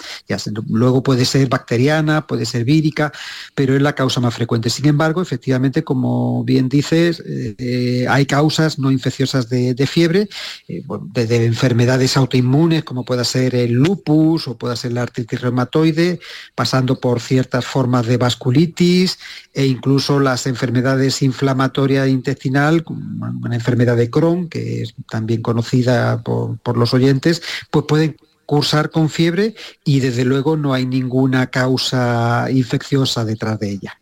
Luego 0.69 1.03
puede 1.03 1.25
ser 1.25 1.49
bacteriana, 1.49 2.27
puede 2.27 2.45
ser 2.45 2.63
vírica, 2.63 3.11
pero 3.55 3.75
es 3.75 3.81
la 3.81 3.95
causa 3.95 4.19
más 4.19 4.33
frecuente. 4.33 4.69
Sin 4.69 4.85
embargo, 4.85 5.21
efectivamente, 5.21 5.83
como 5.83 6.43
bien 6.43 6.69
dices, 6.69 7.23
eh, 7.25 8.05
hay 8.09 8.25
causas 8.25 8.79
no 8.79 8.91
infecciosas 8.91 9.49
de, 9.49 9.87
fiebre, 9.87 10.29
eh, 10.67 10.83
desde 11.13 11.45
enfermedades 11.45 12.17
autoinmunes, 12.17 12.83
como 12.83 13.05
pueda 13.05 13.23
ser 13.23 13.55
el 13.55 13.71
lupus 13.71 14.47
o 14.47 14.57
pueda 14.57 14.75
ser 14.75 14.93
la 14.93 15.03
artritis 15.03 15.41
reumatoide, 15.41 16.19
pasando 16.57 16.99
por 16.99 17.21
ciertas 17.21 17.65
formas 17.65 18.07
de 18.07 18.17
vasculitis 18.17 19.19
e 19.53 19.67
incluso 19.67 20.19
las 20.19 20.47
enfermedades 20.47 21.21
inflamatorias 21.21 22.09
intestinal, 22.09 22.83
una 22.87 23.53
enfermedad 23.53 23.95
de 23.95 24.09
Crohn, 24.09 24.49
que 24.49 24.81
es 24.81 24.95
también 25.07 25.43
conocida 25.43 26.23
por, 26.23 26.57
los 26.75 26.95
oyentes, 26.95 27.43
pues 27.69 27.85
pueden 27.87 28.17
cursar 28.47 28.89
con 28.89 29.11
fiebre 29.11 29.53
y 29.85 29.99
desde 29.99 30.25
luego 30.25 30.57
no 30.57 30.73
hay 30.73 30.87
ninguna 30.87 31.45
causa 31.45 32.47
infecciosa 32.49 33.23
detrás 33.23 33.59
de 33.59 33.73
ella. 33.73 33.99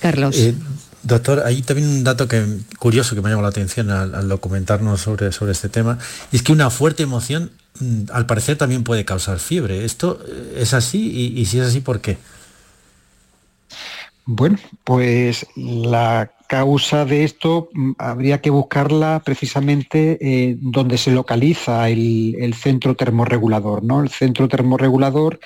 Carlos. 0.00 0.36
Eh, 0.36 0.54
doctor, 1.02 1.42
hay 1.44 1.60
también 1.62 1.88
un 1.88 2.04
dato 2.04 2.28
que, 2.28 2.46
curioso 2.78 3.16
que 3.16 3.20
me 3.20 3.28
ha 3.28 3.30
llamado 3.30 3.42
la 3.42 3.50
atención 3.50 3.90
al, 3.90 4.28
documentarnos 4.28 5.00
sobre, 5.00 5.32
sobre 5.32 5.50
este 5.50 5.68
tema, 5.68 5.98
y 6.30 6.36
es 6.36 6.42
que 6.44 6.52
una 6.52 6.70
fuerte 6.70 7.02
emoción 7.02 7.50
al 8.12 8.26
parecer 8.26 8.56
también 8.56 8.84
puede 8.84 9.04
causar 9.04 9.38
fiebre. 9.38 9.84
¿Esto 9.84 10.20
eh, 10.26 10.58
es 10.60 10.74
así? 10.74 11.32
Y, 11.36 11.44
si 11.46 11.58
es 11.58 11.68
así, 11.68 11.80
¿por 11.80 12.00
qué? 12.00 12.18
Bueno, 14.24 14.58
pues 14.84 15.46
la 15.54 16.32
causa 16.48 17.04
de 17.04 17.24
esto 17.24 17.68
mm, 17.72 17.92
habría 17.98 18.40
que 18.40 18.50
buscarla 18.50 19.22
precisamente 19.24 20.18
eh, 20.20 20.56
donde 20.60 20.98
se 20.98 21.10
localiza 21.10 21.88
el, 21.88 22.36
el, 22.38 22.54
centro 22.54 22.94
termorregulador. 22.94 23.82
¿no? 23.82 24.02
El 24.02 24.10
centro 24.10 24.48
termorregulador 24.48 25.40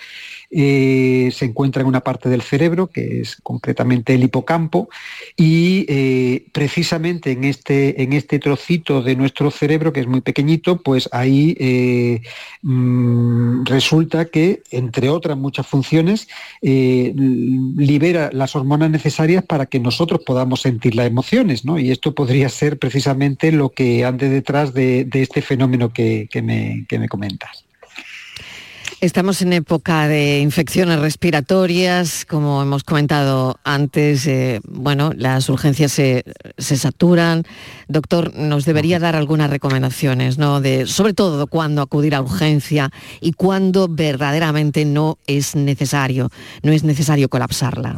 eh, 0.52 1.30
se 1.32 1.44
encuentra 1.44 1.82
en 1.82 1.88
una 1.88 2.00
parte 2.00 2.28
del 2.28 2.42
cerebro, 2.42 2.88
que 2.88 3.20
es 3.20 3.36
concretamente 3.42 4.14
el 4.14 4.24
hipocampo, 4.24 4.88
y 5.36 5.86
eh, 5.88 6.46
precisamente 6.52 7.30
en 7.30 7.44
este, 7.44 8.02
en 8.02 8.12
este 8.12 8.40
trocito 8.40 9.00
de 9.00 9.14
nuestro 9.14 9.52
cerebro, 9.52 9.92
que 9.92 10.00
es 10.00 10.08
muy 10.08 10.22
pequeñito, 10.22 10.82
pues 10.82 11.08
ahí 11.12 11.56
eh, 11.60 12.22
mm, 12.62 13.64
resulta 13.64 14.24
que, 14.24 14.62
entre 14.72 15.08
otras 15.08 15.38
muchas 15.38 15.66
funciones, 15.66 16.28
libera 16.60 18.30
las 18.32 18.56
hormonas 18.56 18.90
necesarias 18.90 19.44
para 19.44 19.66
que 19.66 19.78
nosotros 19.78 20.22
podamos 20.26 20.62
sentir 20.62 20.94
las 20.96 21.06
emociones, 21.06 21.64
¿no? 21.64 21.78
Y 21.78 21.90
esto 21.90 22.14
podría 22.14 22.48
ser 22.48 22.78
precisamente 22.78 23.52
lo 23.52 23.70
que 23.70 24.04
ande 24.04 24.28
detrás 24.28 24.74
de, 24.74 25.08
este 25.12 25.42
fenómeno 25.42 25.92
que, 25.92 26.28
me, 26.42 26.86
que 26.88 26.98
me 26.98 27.08
comentas. 27.08 27.69
Estamos 29.00 29.40
en 29.40 29.54
época 29.54 30.08
de 30.08 30.40
infecciones 30.40 31.00
respiratorias, 31.00 32.26
como 32.26 32.60
hemos 32.60 32.84
comentado 32.84 33.58
antes, 33.64 34.26
eh, 34.26 34.60
bueno, 34.68 35.12
las 35.16 35.48
urgencias 35.48 35.92
se, 35.92 36.22
saturan. 36.58 37.44
Doctor, 37.88 38.34
nos 38.34 38.66
debería 38.66 38.98
dar 38.98 39.16
algunas 39.16 39.48
recomendaciones, 39.48 40.36
¿no? 40.36 40.60
De, 40.60 40.86
sobre 40.86 41.14
todo 41.14 41.46
cuándo 41.46 41.80
acudir 41.80 42.14
a 42.14 42.20
urgencia 42.20 42.90
y 43.22 43.32
cuándo 43.32 43.88
verdaderamente 43.88 44.84
no 44.84 45.16
es 45.26 45.56
necesario, 45.56 46.28
no 46.62 46.70
es 46.70 46.84
necesario 46.84 47.30
colapsarla. 47.30 47.96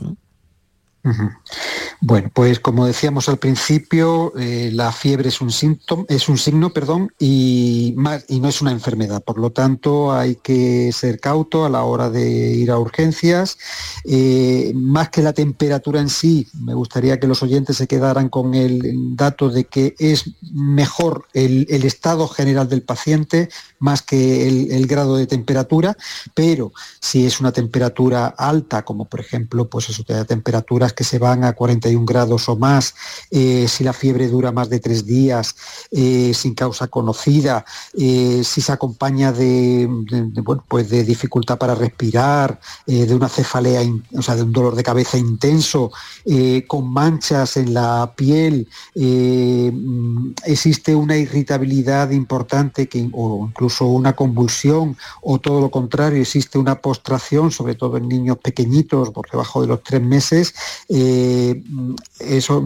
Bueno, 2.00 2.30
pues 2.32 2.60
como 2.60 2.86
decíamos 2.86 3.28
al 3.28 3.38
principio, 3.38 4.32
eh, 4.36 4.70
la 4.72 4.92
fiebre 4.92 5.28
es 5.28 5.40
un 5.40 5.50
síntoma, 5.50 6.04
es 6.08 6.28
un 6.28 6.38
signo, 6.38 6.70
perdón, 6.70 7.12
y, 7.18 7.94
no 7.96 8.48
es 8.48 8.60
una 8.60 8.72
enfermedad. 8.72 9.22
Por 9.22 9.38
lo 9.38 9.50
tanto, 9.50 10.12
hay 10.12 10.36
que 10.36 10.90
ser 10.92 11.20
cauto 11.20 11.64
a 11.64 11.68
la 11.68 11.84
hora 11.84 12.10
de 12.10 12.54
ir 12.54 12.70
a 12.70 12.78
urgencias. 12.78 13.58
Eh, 14.04 14.72
más 14.74 15.10
que 15.10 15.22
la 15.22 15.32
temperatura 15.32 16.00
en 16.00 16.08
sí, 16.08 16.48
me 16.54 16.74
gustaría 16.74 17.20
que 17.20 17.28
los 17.28 17.42
oyentes 17.42 17.76
se 17.76 17.86
quedaran 17.86 18.28
con 18.28 18.54
el 18.54 19.16
dato 19.16 19.48
de 19.48 19.64
que 19.64 19.94
es 19.98 20.24
mejor 20.52 21.26
el, 21.34 21.66
estado 21.84 22.28
general 22.28 22.68
del 22.68 22.82
paciente 22.82 23.48
más 23.78 24.02
que 24.02 24.48
el, 24.48 24.86
grado 24.86 25.16
de 25.16 25.26
temperatura, 25.26 25.96
pero 26.34 26.72
si 27.00 27.26
es 27.26 27.40
una 27.40 27.52
temperatura 27.52 28.26
alta, 28.26 28.82
como 28.82 29.06
por 29.06 29.20
ejemplo, 29.20 29.68
pues 29.68 29.88
eso 29.88 30.04
te 30.04 30.12
da 30.12 30.24
temperaturas 30.24 30.91
que 30.94 31.04
se 31.04 31.18
van 31.18 31.44
a 31.44 31.52
41 31.52 32.04
grados 32.04 32.48
o 32.48 32.56
más, 32.56 32.94
eh, 33.30 33.66
si 33.68 33.84
la 33.84 33.92
fiebre 33.92 34.28
dura 34.28 34.52
más 34.52 34.68
de 34.68 34.80
tres 34.80 35.06
días 35.06 35.54
eh, 35.90 36.32
sin 36.34 36.54
causa 36.54 36.88
conocida, 36.88 37.64
eh, 37.94 38.42
si 38.44 38.60
se 38.60 38.72
acompaña 38.72 39.32
de, 39.32 39.88
pues 40.68 40.88
de 40.88 41.04
dificultad 41.04 41.58
para 41.58 41.74
respirar, 41.74 42.60
de 42.86 43.14
una 43.14 43.28
cefalea, 43.28 43.82
o 44.14 44.22
sea, 44.22 44.36
de 44.36 44.42
un 44.42 44.52
dolor 44.52 44.74
de 44.74 44.82
cabeza 44.82 45.18
intenso, 45.18 45.90
con 46.66 46.92
manchas 46.92 47.56
en 47.56 47.74
la 47.74 48.12
piel, 48.16 48.68
existe 50.44 50.94
una 50.94 51.16
irritabilidad 51.16 52.10
importante 52.10 52.88
que, 52.88 53.08
o 53.12 53.46
incluso 53.48 53.86
una 53.86 54.14
convulsión 54.14 54.96
o 55.22 55.38
todo 55.38 55.60
lo 55.60 55.70
contrario, 55.70 56.20
existe 56.20 56.58
una 56.58 56.80
postración, 56.80 57.50
sobre 57.50 57.74
todo 57.74 57.96
en 57.96 58.08
niños 58.08 58.38
pequeñitos 58.38 59.10
por 59.10 59.30
debajo 59.30 59.60
de 59.60 59.68
los 59.68 59.82
tres 59.82 60.02
meses, 60.02 60.54
eh, 60.88 61.62
eso 62.20 62.64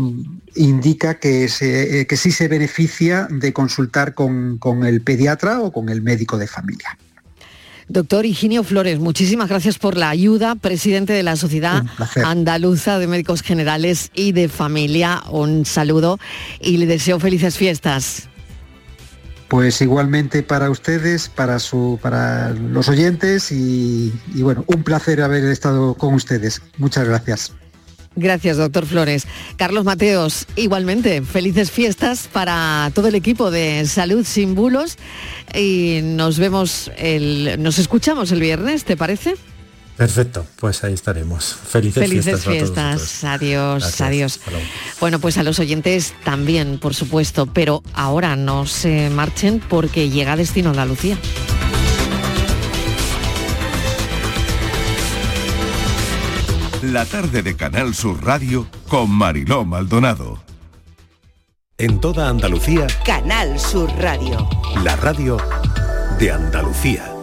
indica 0.54 1.18
que, 1.18 1.48
eh, 1.60 2.06
que 2.06 2.16
sí 2.16 2.32
se 2.32 2.48
beneficia 2.48 3.28
de 3.30 3.52
consultar 3.52 4.14
con, 4.14 4.58
el 4.84 5.00
pediatra 5.02 5.60
o 5.60 5.72
con 5.72 5.88
el 5.88 6.02
médico 6.02 6.38
de 6.38 6.46
familia. 6.46 6.98
Doctor 7.88 8.26
Higinio 8.26 8.64
Flores, 8.64 8.98
muchísimas 8.98 9.48
gracias 9.48 9.78
por 9.78 9.96
la 9.96 10.10
ayuda, 10.10 10.56
presidente 10.56 11.12
de 11.12 11.22
la 11.22 11.36
Sociedad 11.36 11.84
Andaluza 12.24 12.98
de 12.98 13.06
Médicos 13.06 13.42
Generales 13.42 14.10
y 14.12 14.32
de 14.32 14.48
Familia. 14.48 15.22
Un 15.30 15.64
saludo 15.64 16.18
y 16.60 16.78
le 16.78 16.86
deseo 16.86 17.20
felices 17.20 17.56
fiestas. 17.56 18.28
Pues 19.46 19.80
igualmente 19.80 20.42
para 20.42 20.68
ustedes, 20.68 21.28
para, 21.28 21.60
su, 21.60 22.00
para 22.02 22.50
los 22.50 22.88
oyentes 22.88 23.52
y 23.52 24.10
bueno, 24.34 24.64
un 24.66 24.82
placer 24.82 25.22
haber 25.22 25.44
estado 25.44 25.94
con 25.94 26.14
ustedes. 26.14 26.60
Muchas 26.78 27.06
gracias. 27.06 27.52
Gracias, 28.16 28.56
doctor 28.56 28.86
Flores. 28.86 29.26
Carlos 29.56 29.84
Mateos, 29.84 30.46
igualmente, 30.56 31.20
felices 31.20 31.70
fiestas 31.70 32.28
para 32.32 32.90
todo 32.94 33.08
el 33.08 33.14
equipo 33.14 33.50
de 33.50 33.84
Salud 33.86 34.24
Sin 34.24 34.54
Bulos 34.54 34.96
y 35.54 36.00
nos 36.02 36.38
vemos, 36.38 36.90
el, 36.96 37.62
nos 37.62 37.78
escuchamos 37.78 38.32
el 38.32 38.40
viernes, 38.40 38.84
¿te 38.84 38.96
parece? 38.96 39.34
Perfecto, 39.98 40.46
pues 40.56 40.84
ahí 40.84 40.92
estaremos. 40.92 41.56
Felices, 41.68 42.02
Felices 42.02 42.44
fiestas. 42.44 43.24
adiós, 43.24 44.00
adiós. 44.00 44.40
Bueno, 45.00 45.18
pues 45.18 45.38
a 45.38 45.42
los 45.42 45.58
oyentes 45.58 46.14
también, 46.24 46.78
por 46.78 46.94
supuesto, 46.94 47.46
pero 47.46 47.82
ahora 47.94 48.36
no 48.36 48.66
se 48.66 49.08
marchen 49.10 49.60
porque 49.68 50.10
llega 50.10 50.36
Destino 50.36 50.70
Andalucía. 50.70 51.18
La 56.82 57.06
tarde 57.06 57.42
de 57.42 57.56
Canal 57.56 57.94
Sur 57.94 58.22
Radio 58.22 58.66
con 58.88 59.10
Mariló 59.10 59.64
Maldonado. 59.64 60.42
En 61.78 62.00
toda 62.00 62.28
Andalucía. 62.28 62.86
Canal 63.04 63.58
Sur 63.58 63.90
Radio. 63.98 64.46
La 64.84 64.94
radio 64.96 65.38
de 66.18 66.32
Andalucía. 66.32 67.15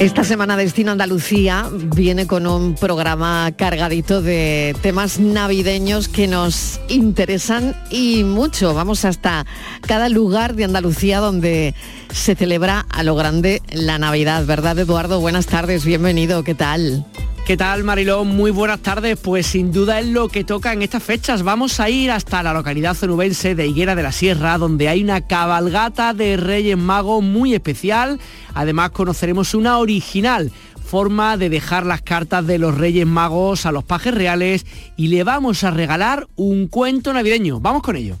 Esta 0.00 0.24
semana 0.24 0.56
Destino 0.56 0.92
Andalucía 0.92 1.68
viene 1.70 2.26
con 2.26 2.46
un 2.46 2.74
programa 2.74 3.52
cargadito 3.54 4.22
de 4.22 4.74
temas 4.80 5.20
navideños 5.20 6.08
que 6.08 6.26
nos 6.26 6.80
interesan 6.88 7.76
y 7.90 8.24
mucho. 8.24 8.72
Vamos 8.72 9.04
hasta 9.04 9.44
cada 9.82 10.08
lugar 10.08 10.54
de 10.54 10.64
Andalucía 10.64 11.18
donde 11.18 11.74
se 12.14 12.34
celebra 12.34 12.86
a 12.88 13.02
lo 13.02 13.14
grande 13.14 13.60
la 13.72 13.98
Navidad, 13.98 14.46
¿verdad 14.46 14.78
Eduardo? 14.78 15.20
Buenas 15.20 15.44
tardes, 15.44 15.84
bienvenido, 15.84 16.44
¿qué 16.44 16.54
tal? 16.54 17.04
¿Qué 17.50 17.56
tal 17.56 17.82
Marilón? 17.82 18.28
Muy 18.28 18.52
buenas 18.52 18.78
tardes. 18.78 19.18
Pues 19.18 19.44
sin 19.44 19.72
duda 19.72 19.98
es 19.98 20.06
lo 20.06 20.28
que 20.28 20.44
toca 20.44 20.72
en 20.72 20.82
estas 20.82 21.02
fechas. 21.02 21.42
Vamos 21.42 21.80
a 21.80 21.90
ir 21.90 22.12
hasta 22.12 22.44
la 22.44 22.54
localidad 22.54 22.94
zonubense 22.94 23.56
de 23.56 23.66
Higuera 23.66 23.96
de 23.96 24.04
la 24.04 24.12
Sierra, 24.12 24.56
donde 24.56 24.88
hay 24.88 25.02
una 25.02 25.26
cabalgata 25.26 26.14
de 26.14 26.36
Reyes 26.36 26.78
Magos 26.78 27.24
muy 27.24 27.52
especial. 27.52 28.20
Además 28.54 28.90
conoceremos 28.90 29.54
una 29.54 29.78
original 29.78 30.52
forma 30.84 31.36
de 31.36 31.50
dejar 31.50 31.86
las 31.86 32.02
cartas 32.02 32.46
de 32.46 32.58
los 32.58 32.78
Reyes 32.78 33.04
Magos 33.04 33.66
a 33.66 33.72
los 33.72 33.82
pajes 33.82 34.14
reales 34.14 34.64
y 34.96 35.08
le 35.08 35.24
vamos 35.24 35.64
a 35.64 35.72
regalar 35.72 36.28
un 36.36 36.68
cuento 36.68 37.12
navideño. 37.12 37.58
Vamos 37.58 37.82
con 37.82 37.96
ello. 37.96 38.16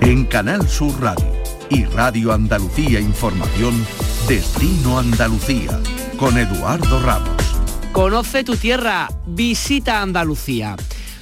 En 0.00 0.24
Canal 0.24 0.68
Sur 0.68 1.00
Radio 1.00 1.26
y 1.70 1.84
Radio 1.84 2.32
Andalucía 2.32 2.98
Información 2.98 3.72
Destino 4.28 4.98
Andalucía 4.98 5.78
con 6.16 6.38
Eduardo 6.38 6.98
Ramos. 7.00 7.36
Conoce 7.92 8.42
tu 8.42 8.56
tierra, 8.56 9.10
visita 9.26 10.00
Andalucía. 10.00 10.76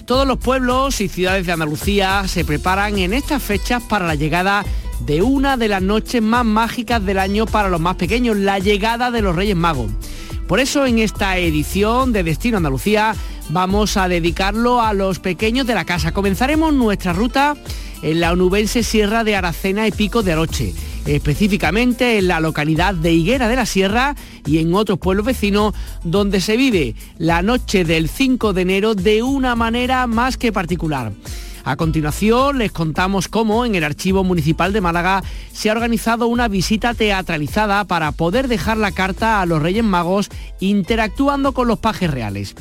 Todos 0.07 0.25
los 0.25 0.39
pueblos 0.39 1.01
y 1.01 1.09
ciudades 1.09 1.45
de 1.45 1.51
Andalucía 1.51 2.29
se 2.29 2.45
preparan 2.45 2.99
en 2.99 3.13
estas 3.13 3.43
fechas 3.43 3.83
para 3.83 4.07
la 4.07 4.15
llegada 4.15 4.65
de 5.01 5.21
una 5.21 5.57
de 5.57 5.67
las 5.67 5.83
noches 5.83 6.23
más 6.23 6.45
mágicas 6.45 7.05
del 7.05 7.19
año 7.19 7.47
para 7.47 7.69
los 7.69 7.81
más 7.81 7.97
pequeños, 7.97 8.37
la 8.37 8.61
llegada 8.61 9.11
de 9.11 9.21
los 9.21 9.35
Reyes 9.35 9.57
Magos. 9.57 9.91
Por 10.47 10.61
eso 10.61 10.87
en 10.87 11.01
esta 11.01 11.37
edición 11.39 12.13
de 12.13 12.23
Destino 12.23 12.59
Andalucía 12.59 13.17
vamos 13.49 13.97
a 13.97 14.07
dedicarlo 14.07 14.81
a 14.81 14.93
los 14.93 15.19
pequeños 15.19 15.67
de 15.67 15.75
la 15.75 15.85
casa. 15.85 16.13
Comenzaremos 16.13 16.73
nuestra 16.73 17.13
ruta 17.13 17.57
en 18.01 18.21
la 18.21 18.31
onubense 18.31 18.85
Sierra 18.85 19.25
de 19.25 19.35
Aracena 19.35 19.89
y 19.89 19.91
Pico 19.91 20.23
de 20.23 20.35
Aroche 20.35 20.73
específicamente 21.07 22.19
en 22.19 22.29
la 22.29 22.41
localidad 22.41 22.95
de 22.95 23.13
Higuera 23.13 23.49
de 23.49 23.57
la 23.57 23.67
Sierra 23.67 24.15
y 24.47 24.59
en 24.59 24.75
otros 24.75 24.99
pueblos 24.99 25.27
vecinos 25.27 25.75
donde 26.05 26.41
se 26.41 26.57
vive 26.57 26.95
la 27.19 27.43
noche 27.43 27.85
del 27.85 28.09
5 28.09 28.53
de 28.53 28.63
enero 28.63 28.95
de 28.95 29.23
una 29.23 29.55
manera 29.55 30.07
más 30.07 30.37
que 30.37 30.53
particular. 30.53 31.13
A 31.65 31.77
continuación 31.77 32.59
les 32.59 32.73
contamos 32.73 33.29
cómo 33.29 33.65
en 33.65 33.77
el 33.77 33.85
Archivo 33.85 34.25
Municipal 34.25 34.73
de 34.73 34.81
Málaga 34.81 35.23
se 35.53 35.71
ha 35.71 35.73
organizado 35.73 36.27
una 36.27 36.49
visita 36.49 36.93
teatralizada 36.93 37.85
para 37.85 38.11
poder 38.13 38.49
dejar 38.49 38.79
la 38.79 38.91
carta 38.91 39.41
a 39.41 39.47
los 39.47 39.63
Reyes 39.63 39.85
Magos 39.85 40.29
interactuando 40.59 41.53
con 41.53 41.69
los 41.69 41.79
pajes 41.79 42.11
reales. 42.11 42.57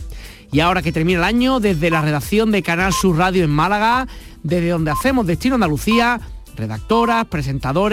Y 0.52 0.60
ahora 0.60 0.84
que 0.84 0.92
termina 0.92 1.20
el 1.20 1.26
año, 1.26 1.60
desde 1.60 1.90
la 1.90 2.02
redacción 2.02 2.52
de 2.52 2.62
Canal 2.62 2.94
Sur 2.94 3.18
Radio 3.18 3.44
en 3.44 3.50
Málaga, 3.50 4.08
desde 4.44 4.70
donde 4.70 4.92
hacemos 4.92 5.26
Destino 5.26 5.56
Andalucía, 5.56 6.20
redactoras, 6.56 7.26
presentadores, 7.26 7.90